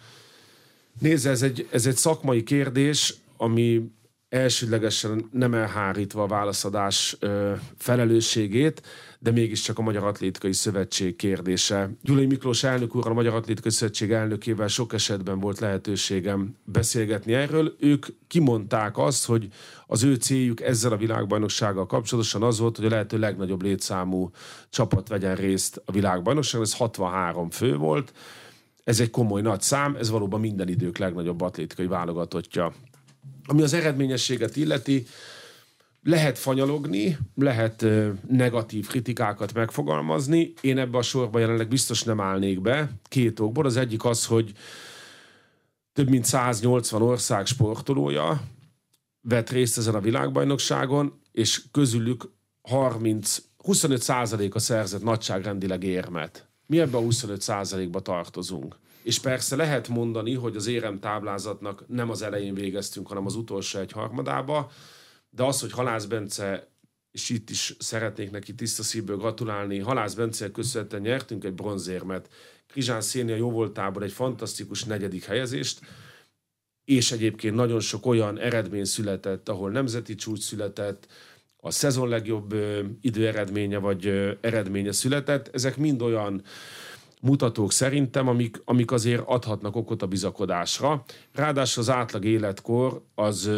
[1.00, 3.92] Nézze, ez egy, ez egy szakmai kérdés, ami
[4.30, 8.82] elsődlegesen nem elhárítva a válaszadás ö, felelősségét,
[9.20, 11.90] de mégiscsak a Magyar Atlétikai Szövetség kérdése.
[12.02, 17.76] Gyulai Miklós elnök úr, a Magyar Atlétikai Szövetség elnökével sok esetben volt lehetőségem beszélgetni erről.
[17.80, 19.48] Ők kimondták azt, hogy
[19.88, 24.32] az ő céljuk ezzel a világbajnoksággal kapcsolatosan az volt, hogy a lehető legnagyobb létszámú
[24.70, 26.66] csapat vegyen részt a világbajnokságon.
[26.66, 28.14] Ez 63 fő volt.
[28.84, 32.74] Ez egy komoly nagy szám, ez valóban minden idők legnagyobb atlétikai válogatottja.
[33.50, 35.06] Ami az eredményességet illeti,
[36.04, 37.86] lehet fanyalogni, lehet
[38.28, 40.54] negatív kritikákat megfogalmazni.
[40.62, 43.66] Én ebbe a sorba jelenleg biztos nem állnék be, két okból.
[43.66, 44.52] Az egyik az, hogy
[45.94, 48.42] több mint 180 ország sportolója
[49.22, 52.32] vett részt ezen a világbajnokságon, és közülük
[52.62, 54.10] 30, 25
[54.56, 56.48] a szerzett nagyságrendileg érmet.
[56.66, 58.76] Mi ebben a 25% ba tartozunk.
[59.10, 63.80] És persze lehet mondani, hogy az érem táblázatnak nem az elején végeztünk, hanem az utolsó
[63.80, 64.72] egy harmadába,
[65.30, 66.68] de az, hogy Halász Bence,
[67.12, 72.30] és itt is szeretnék neki tiszta szívből gratulálni, Halász Bence köszönhetően nyertünk egy bronzérmet,
[72.68, 75.80] Krizsán Szénia jó voltából egy fantasztikus negyedik helyezést,
[76.86, 81.08] és egyébként nagyon sok olyan eredmény született, ahol nemzeti csúcs született,
[81.58, 82.56] a szezon legjobb
[83.02, 84.08] időeredménye vagy
[84.42, 85.50] eredménye született.
[85.54, 86.44] Ezek mind olyan
[87.20, 91.04] mutatók szerintem, amik, amik azért adhatnak okot a bizakodásra.
[91.34, 93.50] Ráadásul az átlag életkor az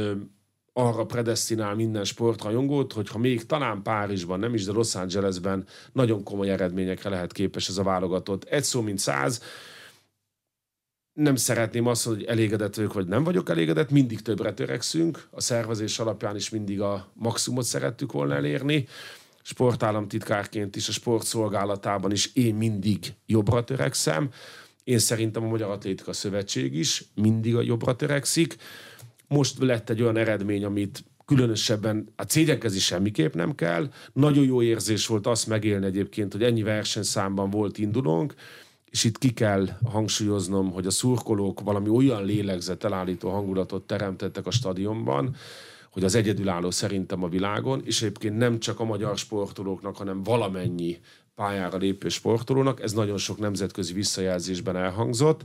[0.74, 6.50] arra predestinál minden sportrajongót, hogyha még talán Párizsban, nem is, de Los Angelesben nagyon komoly
[6.50, 8.44] eredményekre lehet képes ez a válogatott.
[8.44, 9.42] Egy szó, mint száz,
[11.14, 16.00] nem szeretném azt, hogy elégedett vagyok, vagy nem vagyok elégedett, mindig többre törekszünk, a szervezés
[16.00, 18.88] alapján is mindig a maximumot szerettük volna elérni,
[19.42, 24.30] sportállamtitkárként is, a sportszolgálatában is én mindig jobbra törekszem,
[24.84, 28.56] én szerintem a Magyar Atlétika Szövetség is mindig a jobbra törekszik,
[29.28, 32.26] most lett egy olyan eredmény, amit különösebben a
[32.74, 33.92] is semmiképp nem kell.
[34.14, 38.34] Nagyon jó érzés volt azt megélni egyébként, hogy ennyi versenyszámban volt indulónk,
[38.90, 44.52] és itt ki kell hangsúlyoznom, hogy a szurkolók valami olyan lélegzet elállító hangulatot teremtettek a
[44.52, 45.36] stadionban,
[45.92, 51.00] hogy az egyedülálló szerintem a világon, és egyébként nem csak a magyar sportolóknak, hanem valamennyi
[51.36, 55.42] pályára lépő sportolónak, ez nagyon sok nemzetközi visszajelzésben elhangzott.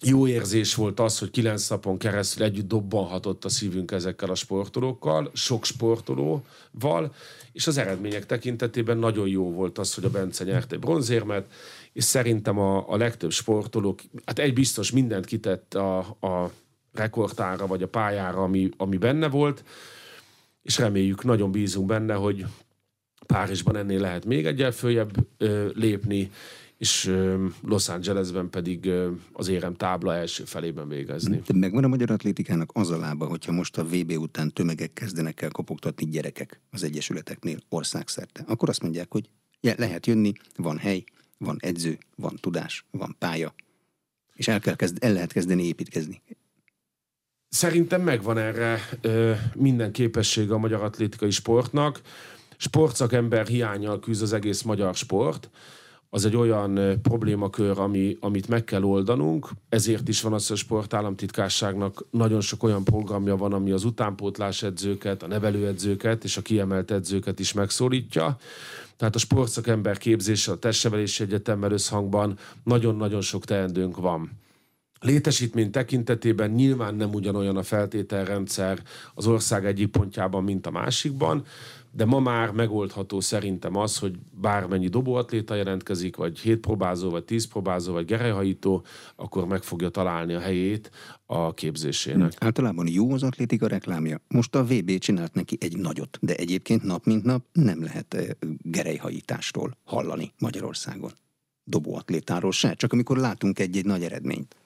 [0.00, 5.30] Jó érzés volt az, hogy kilenc napon keresztül együtt dobbanhatott a szívünk ezekkel a sportolókkal,
[5.34, 7.14] sok sportolóval,
[7.52, 11.46] és az eredmények tekintetében nagyon jó volt az, hogy a Bence nyert egy bronzérmet,
[11.92, 16.50] és szerintem a, a legtöbb sportolók, hát egy biztos mindent kitett a, a
[16.98, 19.64] rekordtára, vagy a pályára, ami, ami benne volt,
[20.62, 22.46] és reméljük, nagyon bízunk benne, hogy
[23.26, 26.30] Párizsban ennél lehet még egyel följebb ö, lépni,
[26.78, 27.14] és
[27.62, 28.90] Los Angelesben pedig
[29.32, 31.42] az érem tábla első felében végezni.
[31.46, 35.42] De megvan a magyar atlétikának az a lába, hogyha most a VB után tömegek kezdenek
[35.42, 39.28] el kopogtatni gyerekek az egyesületeknél országszerte, akkor azt mondják, hogy
[39.60, 41.04] lehet jönni, van hely,
[41.38, 43.54] van edző, van tudás, van pálya,
[44.34, 46.22] és el, kell kezd, el lehet kezdeni építkezni.
[47.56, 52.00] Szerintem megvan erre ö, minden képessége a magyar atlétikai sportnak.
[52.56, 55.50] Sportszakember hiányjal küzd az egész magyar sport
[56.10, 60.58] az egy olyan problémakör, ami, amit meg kell oldanunk, ezért is van az, hogy a
[60.58, 66.90] sportállamtitkárságnak nagyon sok olyan programja van, ami az utánpótlás edzőket, a nevelőedzőket és a kiemelt
[66.90, 68.38] edzőket is megszólítja.
[68.96, 74.30] Tehát a sportszakember képzése, a testsevelési egyetemmel összhangban nagyon-nagyon sok teendőnk van.
[75.00, 78.82] Létesítmény tekintetében nyilván nem ugyanolyan a feltételrendszer
[79.14, 81.44] az ország egyik pontjában, mint a másikban,
[81.96, 87.48] de ma már megoldható szerintem az, hogy bármennyi dobóatléta jelentkezik, vagy hét próbázó, vagy tíz
[87.48, 88.84] próbázó, vagy gerelyhajító,
[89.16, 90.90] akkor meg fogja találni a helyét
[91.26, 92.20] a képzésének.
[92.38, 92.46] Hmm.
[92.46, 94.20] Általában jó az atlétika reklámja.
[94.28, 98.26] Most a VB csinált neki egy nagyot, de egyébként nap mint nap nem lehet eh,
[98.62, 101.12] gerelyhajításról hallani Magyarországon.
[101.64, 104.56] Dobóatlétáról se, csak amikor látunk egy-egy nagy eredményt.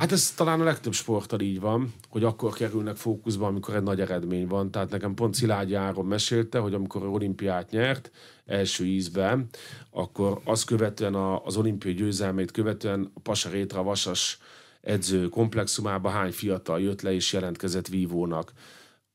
[0.00, 4.00] Hát ez talán a legtöbb sporttal így van, hogy akkor kerülnek fókuszba, amikor egy nagy
[4.00, 4.70] eredmény van.
[4.70, 8.10] Tehát nekem pont Szilágyi Áron mesélte, hogy amikor olimpiát nyert
[8.46, 9.48] első ízben,
[9.90, 14.38] akkor az követően a, az olimpiai győzelmét követően a Pasa Rétra Vasas
[14.80, 18.52] edző komplexumába hány fiatal jött le és jelentkezett vívónak.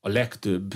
[0.00, 0.72] A legtöbb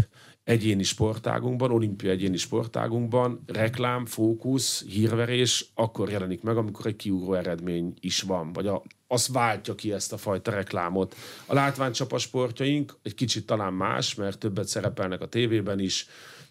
[0.51, 7.95] egyéni sportágunkban, olimpia egyéni sportágunkban reklám, fókusz, hírverés akkor jelenik meg, amikor egy kiugró eredmény
[8.01, 11.15] is van, vagy a, az váltja ki ezt a fajta reklámot.
[11.47, 16.07] A látványcsapasportjaink egy kicsit talán más, mert többet szerepelnek a tévében is,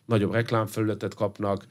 [0.05, 1.67] nagyobb reklámfelületet kapnak,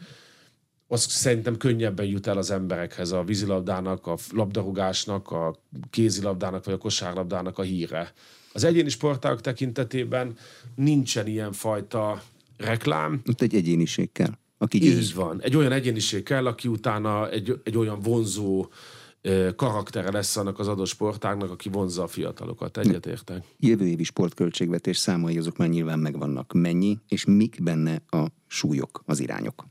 [0.86, 5.54] az szerintem könnyebben jut el az emberekhez a vízilabdának, a labdarúgásnak, a
[5.90, 8.12] kézilabdának vagy a kosárlabdának a híre.
[8.52, 10.36] Az egyéni sportágok tekintetében
[10.74, 12.22] nincsen ilyen fajta
[12.56, 13.22] reklám.
[13.28, 14.98] Ott egy egyéniség kell, aki győz.
[14.98, 15.42] Így van.
[15.42, 18.68] Egy olyan egyéniség kell, aki utána egy, egy olyan vonzó
[19.56, 22.78] karaktere lesz annak az adott sportágnak, aki vonzza a fiatalokat.
[22.78, 23.44] Egyetértek.
[23.58, 26.52] Jövő évi sportköltségvetés számai azok már nyilván megvannak.
[26.52, 29.66] Mennyi, és mik benne a súlyok, az irányok?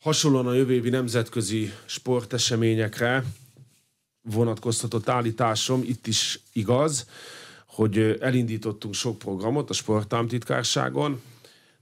[0.00, 3.24] Hasonlóan a jövő évi nemzetközi sporteseményekre
[4.22, 7.06] vonatkoztatott állításom itt is igaz,
[7.66, 11.20] hogy elindítottunk sok programot a sportámtitkárságon,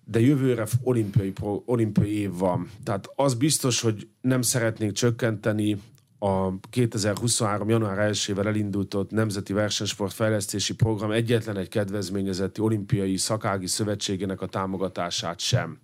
[0.05, 1.33] de jövőre olimpiai,
[1.65, 2.71] olimpiai év van.
[2.85, 5.79] Tehát az biztos, hogy nem szeretnénk csökkenteni
[6.19, 7.69] a 2023.
[7.69, 15.39] január 1-ével elindultott Nemzeti Versenysport Fejlesztési Program egyetlen egy kedvezményezeti olimpiai szakági szövetségének a támogatását
[15.39, 15.79] sem.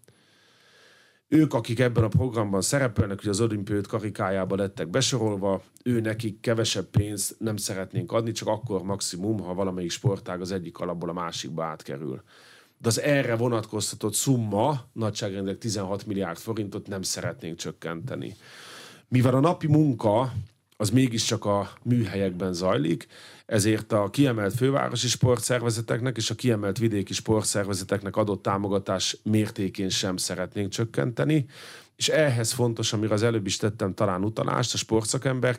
[1.29, 6.87] Ők, akik ebben a programban szerepelnek, hogy az olimpiai karikájába lettek besorolva, ő nekik kevesebb
[6.87, 11.65] pénzt nem szeretnénk adni, csak akkor maximum, ha valamelyik sportág az egyik alapból a másikba
[11.65, 12.23] átkerül.
[12.79, 18.37] De az erre vonatkoztatott szumma, nagyságrendileg 16 milliárd forintot nem szeretnénk csökkenteni.
[19.09, 20.33] Mivel a napi munka
[20.77, 23.07] az mégiscsak a műhelyekben zajlik,
[23.47, 30.71] ezért a kiemelt fővárosi sportszervezeteknek és a kiemelt vidéki sportszervezeteknek adott támogatás mértékén sem szeretnénk
[30.71, 31.47] csökkenteni,
[31.97, 35.57] és ehhez fontos, amire az előbb is tettem talán utalást, a sportszakember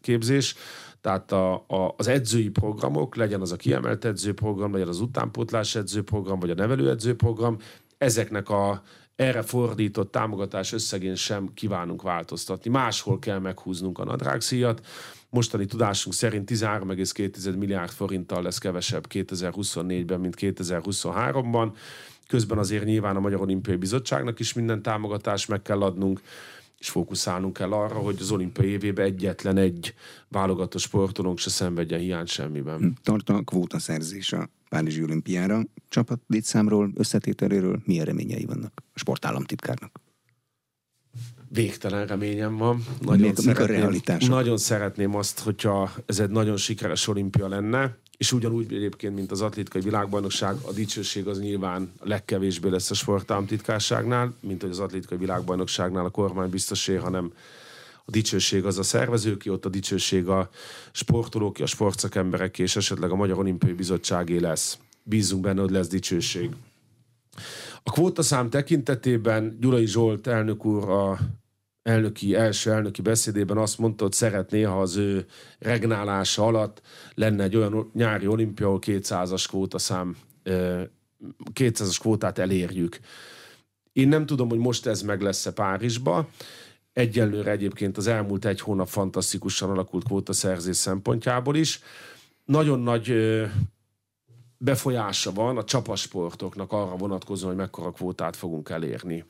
[0.00, 0.54] képzés,
[1.00, 6.38] tehát a, a, az edzői programok, legyen az a kiemelt edzőprogram, legyen az utánpótlás edzőprogram,
[6.38, 7.56] vagy a nevelőedzőprogram,
[7.98, 8.82] ezeknek a
[9.16, 12.70] erre fordított támogatás összegén sem kívánunk változtatni.
[12.70, 14.86] Máshol kell meghúznunk a nadrágszíjat.
[15.30, 21.72] Mostani tudásunk szerint 13,2 milliárd forinttal lesz kevesebb 2024-ben, mint 2023-ban.
[22.28, 26.20] Közben azért nyilván a Magyar Olimpiai Bizottságnak is minden támogatást meg kell adnunk,
[26.78, 29.94] és fókuszálnunk kell arra, hogy az olimpiai évében egyetlen egy
[30.28, 32.96] válogatott sportolónk se szenvedjen hiány semmiben.
[33.02, 35.62] Tart a kvótaszerzés a Párizsi olimpiára.
[35.88, 40.00] Csapat létszámról, összetételéről milyen reményei vannak a sportállamtitkárnak?
[41.52, 42.84] Végtelen reményem van.
[43.00, 48.32] Nagyon, Mik, szeretném, a nagyon szeretném azt, hogyha ez egy nagyon sikeres olimpia lenne, és
[48.32, 54.60] ugyanúgy egyébként, mint az atlétikai világbajnokság, a dicsőség az nyilván legkevésbé lesz a sportállamtitkárságnál, mint
[54.60, 57.32] hogy az atlétikai világbajnokságnál a kormány biztosé, hanem
[58.04, 60.50] a dicsőség az a szervezőké, ott a dicsőség a
[60.92, 64.78] sportolók, a sportszakemberek és esetleg a Magyar Olimpiai Bizottságé lesz.
[65.02, 66.50] Bízunk benne, hogy lesz dicsőség.
[67.82, 71.18] A kvótaszám tekintetében Gyulai Zsolt elnök úr a
[71.82, 75.26] elnöki, első elnöki beszédében azt mondta, hogy szeretné, ha az ő
[75.58, 76.82] regnálása alatt
[77.14, 80.16] lenne egy olyan nyári olimpia, ahol 200-as kvótaszám,
[81.54, 82.98] 200-as kvótát elérjük.
[83.92, 86.28] Én nem tudom, hogy most ez meg lesz-e Párizsba,
[86.92, 91.80] Egyelőre egyébként az elmúlt egy hónap fantasztikusan alakult kvótaszerzés szempontjából is.
[92.44, 93.14] Nagyon nagy
[94.58, 99.24] befolyása van a csapasportoknak arra vonatkozóan, hogy mekkora kvótát fogunk elérni.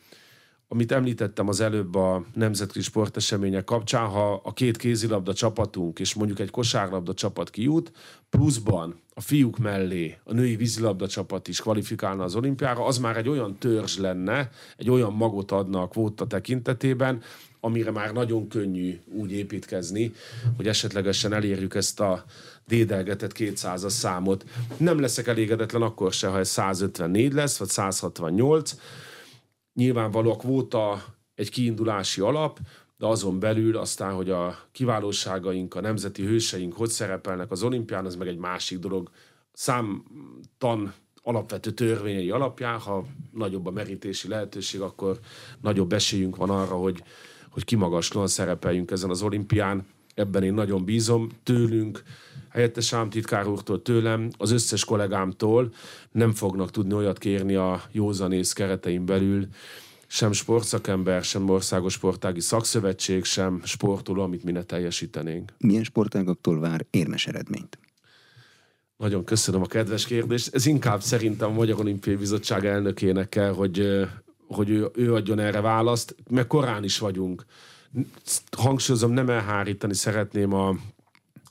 [0.72, 6.38] Amit említettem az előbb a nemzetközi sportesemények kapcsán, ha a két kézilabda csapatunk és mondjuk
[6.38, 7.92] egy kosárlabda csapat kijut,
[8.28, 13.28] pluszban a fiúk mellé a női vízilabda csapat is kvalifikálna az olimpiára, az már egy
[13.28, 17.22] olyan törzs lenne, egy olyan magot adna a kvóta tekintetében,
[17.60, 20.12] amire már nagyon könnyű úgy építkezni,
[20.56, 22.24] hogy esetlegesen elérjük ezt a
[22.66, 24.44] dédelgetett 200-as számot.
[24.76, 28.74] Nem leszek elégedetlen akkor se, ha ez 154 lesz, vagy 168.
[29.81, 31.05] Nyilvánvaló a kvóta
[31.35, 32.59] egy kiindulási alap,
[32.99, 38.16] de azon belül aztán, hogy a kiválóságaink, a nemzeti hőseink hogy szerepelnek az olimpián, az
[38.16, 39.11] meg egy másik dolog.
[39.53, 45.18] Számtan alapvető törvényei alapján, ha nagyobb a merítési lehetőség, akkor
[45.61, 47.03] nagyobb esélyünk van arra, hogy
[47.51, 49.87] hogy kimagaslóan szerepeljünk ezen az olimpián.
[50.20, 52.02] Ebben én nagyon bízom tőlünk,
[52.48, 55.72] helyettes államtitkár úrtól, tőlem, az összes kollégámtól
[56.12, 59.46] nem fognak tudni olyat kérni a józanész keretein belül,
[60.06, 65.52] sem sportszakember, sem országos sportági szakszövetség, sem sportoló, amit mi ne teljesítenénk.
[65.58, 67.78] Milyen sportágoktól vár érmes eredményt?
[68.96, 70.54] Nagyon köszönöm a kedves kérdést.
[70.54, 74.06] Ez inkább szerintem a Magyar Olimpiai Bizottság elnökének kell, hogy
[74.54, 77.44] hogy ő, ő adjon erre választ, mert korán is vagyunk.
[78.57, 80.76] Hangsúlyozom, nem elhárítani szeretném a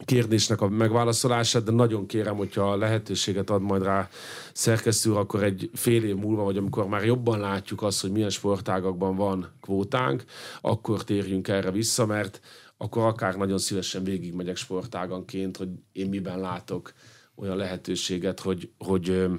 [0.06, 4.10] kérdésnek a megválaszolását, de nagyon kérem, hogyha lehetőséget ad majd rá
[4.54, 9.16] szerkesztő, akkor egy fél év múlva, vagy amikor már jobban látjuk azt, hogy milyen sportágakban
[9.16, 10.24] van kvótánk,
[10.62, 12.42] akkor térjünk erre vissza, mert
[12.78, 16.94] akkor akár nagyon szívesen végigmegyek sportáganként, hogy én miben látok
[17.36, 19.30] olyan lehetőséget, hogy, hogy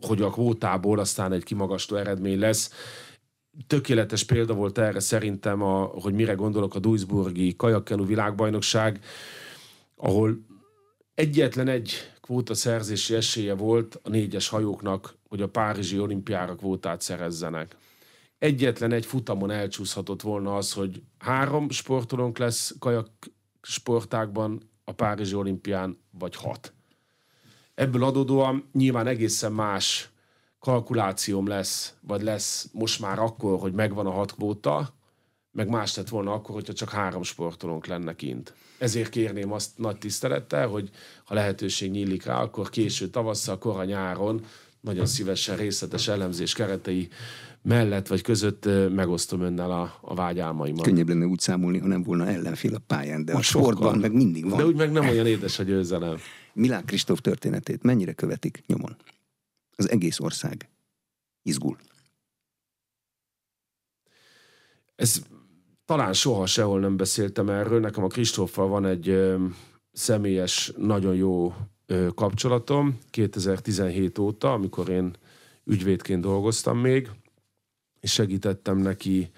[0.00, 2.70] hogy a kvótából aztán egy kimagasló eredmény lesz.
[3.66, 9.04] Tökéletes példa volt erre szerintem, a, hogy mire gondolok a Duisburgi kajakkenu világbajnokság,
[9.96, 10.38] ahol
[11.14, 17.76] egyetlen egy kvóta szerzési esélye volt a négyes hajóknak, hogy a Párizsi olimpiára kvótát szerezzenek.
[18.38, 23.08] Egyetlen egy futamon elcsúszhatott volna az, hogy három sportolónk lesz kajak
[23.62, 26.72] sportákban a Párizsi olimpián, vagy hat.
[27.74, 30.10] Ebből adódóan nyilván egészen más
[30.64, 34.94] kalkulációm lesz, vagy lesz most már akkor, hogy megvan a hat kvóta,
[35.52, 38.54] meg más lett volna akkor, hogyha csak három sportolónk lenne kint.
[38.78, 40.90] Ezért kérném azt nagy tisztelettel, hogy
[41.24, 44.44] ha lehetőség nyílik rá, akkor késő tavasszal, kora nyáron
[44.80, 47.08] nagyon szívesen részletes elemzés keretei
[47.62, 50.84] mellett vagy között megosztom önnel a, a vágyálmaimat.
[50.84, 54.12] Könnyebb lenne úgy számolni, ha nem volna ellenfél a pályán, de a, a sportban meg
[54.12, 54.58] mindig van.
[54.58, 56.16] De úgy meg nem olyan édes a győzelem.
[56.52, 58.96] Milán Kristóf történetét mennyire követik nyomon?
[59.76, 60.68] Az egész ország
[61.42, 61.78] izgul.
[64.96, 65.22] Ez
[65.84, 67.80] talán soha sehol nem beszéltem erről.
[67.80, 69.46] Nekem a Kristóffal van egy ö,
[69.92, 71.54] személyes, nagyon jó
[71.86, 75.16] ö, kapcsolatom 2017 óta, amikor én
[75.64, 77.10] ügyvédként dolgoztam még,
[78.00, 79.30] és segítettem neki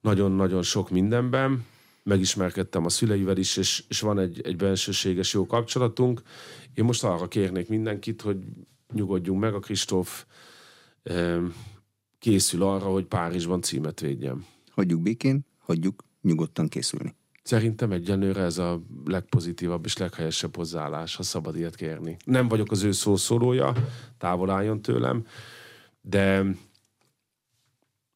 [0.00, 1.66] nagyon-nagyon sok mindenben.
[2.02, 6.22] Megismerkedtem a szüleivel is, és, és van egy, egy bensőséges jó kapcsolatunk.
[6.74, 8.36] Én most arra kérnék mindenkit, hogy
[8.92, 10.24] nyugodjunk meg, a Kristóf
[12.18, 14.46] készül arra, hogy Párizsban címet védjem.
[14.70, 17.14] Hagyjuk békén, hagyjuk nyugodtan készülni.
[17.42, 22.16] Szerintem egyenlőre ez a legpozitívabb és leghelyesebb hozzáállás, ha szabad ilyet kérni.
[22.24, 23.72] Nem vagyok az ő szószólója,
[24.18, 25.26] távol álljon tőlem,
[26.00, 26.44] de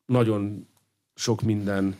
[0.06, 0.68] nagyon
[1.14, 1.96] sok minden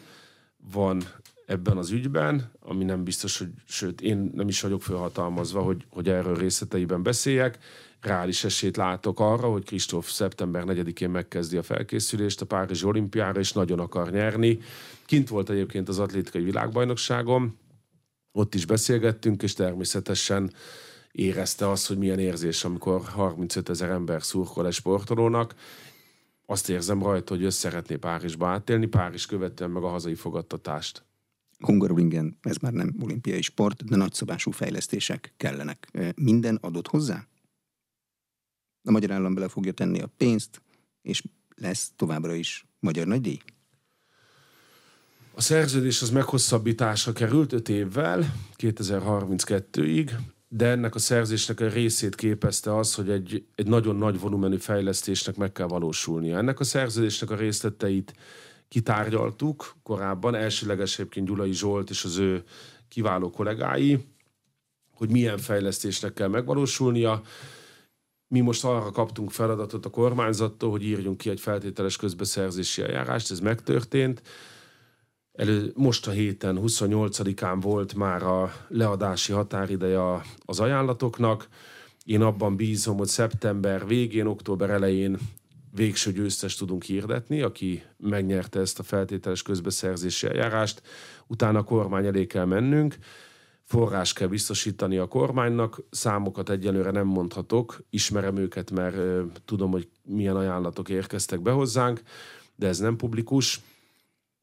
[0.73, 1.03] van
[1.47, 6.09] ebben az ügyben, ami nem biztos, hogy sőt, én nem is vagyok fölhatalmazva, hogy, hogy
[6.09, 7.59] erről részleteiben beszéljek
[8.05, 13.53] reális esélyt látok arra, hogy Kristóf szeptember 4-én megkezdi a felkészülést a Párizsi olimpiára, és
[13.53, 14.59] nagyon akar nyerni.
[15.07, 17.57] Kint volt egyébként az atlétikai világbajnokságom,
[18.33, 20.53] ott is beszélgettünk, és természetesen
[21.13, 25.55] érezte azt, hogy milyen érzés, amikor 35 ezer ember szurkol egy sportolónak.
[26.47, 31.05] Azt érzem rajta, hogy össze szeretné Párizsba átélni, Párizs követően meg a hazai fogadtatást.
[31.59, 35.89] Hungaroringen ez már nem olimpiai sport, de nagyszabású fejlesztések kellenek.
[36.15, 37.27] Minden adott hozzá?
[38.85, 40.63] A magyar állam bele fogja tenni a pénzt,
[41.03, 41.23] és
[41.57, 43.39] lesz továbbra is magyar nagydíj?
[45.35, 50.11] A szerződés az meghosszabbításra került 5 évvel, 2032-ig,
[50.49, 55.37] de ennek a szerzésnek a részét képezte az, hogy egy, egy nagyon nagy volumenű fejlesztésnek
[55.37, 56.39] meg kell valósulnia.
[56.39, 58.15] Ennek a szerződésnek a részleteit
[58.69, 62.43] kitárgyaltuk korábban, elsőleges egyébként Gyulai Zsolt és az ő
[62.89, 64.07] kiváló kollégái,
[64.91, 67.23] hogy milyen fejlesztésnek kell megvalósulnia.
[68.29, 73.41] Mi most arra kaptunk feladatot a kormányzattól, hogy írjunk ki egy feltételes közbeszerzési eljárást, ez
[73.41, 74.23] megtörtént.
[75.33, 80.01] Elő, most a héten, 28-án volt már a leadási határideje
[80.45, 81.49] az ajánlatoknak.
[82.05, 85.19] Én abban bízom, hogy szeptember végén, október elején
[85.75, 90.83] végső győztes tudunk hirdetni, aki megnyerte ezt a feltételes közbeszerzési eljárást.
[91.27, 92.97] Utána a kormány elé kell mennünk
[93.65, 98.97] forrás kell biztosítani a kormánynak, számokat egyelőre nem mondhatok, ismerem őket, mert
[99.45, 102.03] tudom, hogy milyen ajánlatok érkeztek be hozzánk,
[102.57, 103.61] de ez nem publikus,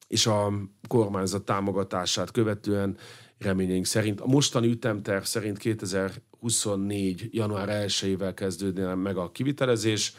[0.06, 0.52] és a
[0.88, 2.96] kormányzat támogatását követően
[3.38, 7.28] reményeink szerint a mostani ütemterv szerint 2024.
[7.30, 10.14] január 1-ével kezdődne meg a kivitelezés.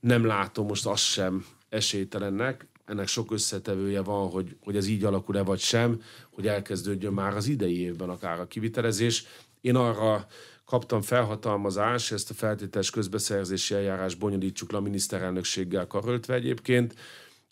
[0.00, 5.42] Nem látom most azt sem esélytelennek, ennek sok összetevője van, hogy, hogy ez így alakul-e
[5.42, 6.00] vagy sem,
[6.40, 9.24] hogy elkezdődjön már az idei évben akár a kivitelezés.
[9.60, 10.26] Én arra
[10.64, 16.94] kaptam felhatalmazást, ezt a feltételes közbeszerzési eljárás bonyolítsuk le a miniszterelnökséggel karöltve egyébként,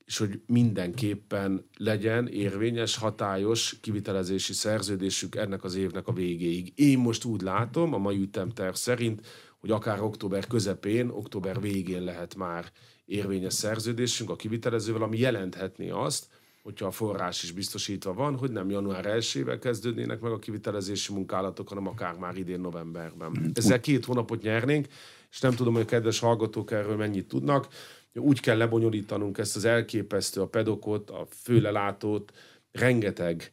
[0.05, 6.73] és hogy mindenképpen legyen érvényes, hatályos kivitelezési szerződésük ennek az évnek a végéig.
[6.75, 9.27] Én most úgy látom, a mai ütemterv szerint,
[9.59, 12.73] hogy akár október közepén, október végén lehet már
[13.05, 16.27] érvényes szerződésünk a kivitelezővel, ami jelenthetné azt,
[16.69, 21.69] hogyha a forrás is biztosítva van, hogy nem január 1-ével kezdődnének meg a kivitelezési munkálatok,
[21.69, 23.51] hanem akár már idén novemberben.
[23.55, 24.87] Ezzel két hónapot nyernénk,
[25.31, 27.69] és nem tudom, hogy a kedves hallgatók erről mennyit tudnak.
[28.15, 32.33] Úgy kell lebonyolítanunk ezt az elképesztő, a pedokot, a főlelátót,
[32.73, 33.53] rengeteg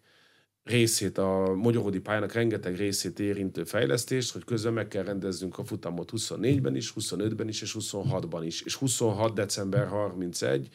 [0.63, 6.11] részét, a magyarodi pályának rengeteg részét érintő fejlesztést, hogy közben meg kell rendeznünk a futamot
[6.16, 8.61] 24-ben is, 25-ben is és 26-ban is.
[8.61, 9.34] És 26.
[9.34, 10.70] december 31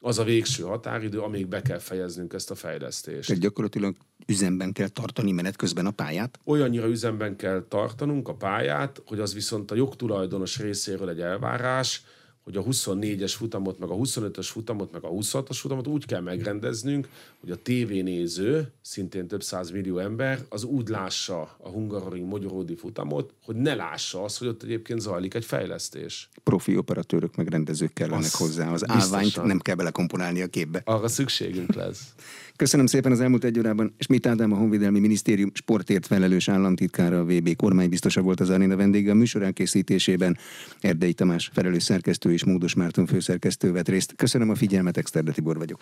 [0.00, 3.26] az a végső határidő, amíg be kell fejeznünk ezt a fejlesztést.
[3.26, 6.38] Tehát gyakorlatilag üzemben kell tartani menet közben a pályát?
[6.44, 12.04] Olyannyira üzemben kell tartanunk a pályát, hogy az viszont a jogtulajdonos részéről egy elvárás,
[12.46, 17.08] hogy a 24-es futamot, meg a 25-ös futamot, meg a 26-os futamot úgy kell megrendeznünk,
[17.40, 23.32] hogy a tévénéző, szintén több száz millió ember, az úgy lássa a Hungaroring Magyaródi futamot,
[23.44, 26.28] hogy ne lássa azt, hogy ott egyébként zajlik egy fejlesztés.
[26.42, 28.72] Profi operatőrök, meg rendezők kellenek az hozzá.
[28.72, 29.14] Az biztosan.
[29.14, 30.82] állványt nem kell belekomponálni a képbe.
[30.84, 32.00] Arra szükségünk lesz.
[32.56, 33.94] Köszönöm szépen az elmúlt egy órában.
[33.98, 39.10] Schmidt Ádám, a Honvédelmi Minisztérium sportért felelős államtitkára, a VB kormánybiztosa volt az aréna vendége
[39.10, 40.38] a műsor elkészítésében.
[40.80, 44.14] Erdei Tamás felelős szerkesztő és Módos Márton főszerkesztő vett részt.
[44.16, 45.80] Köszönöm a figyelmet, Exterde Tibor vagyok.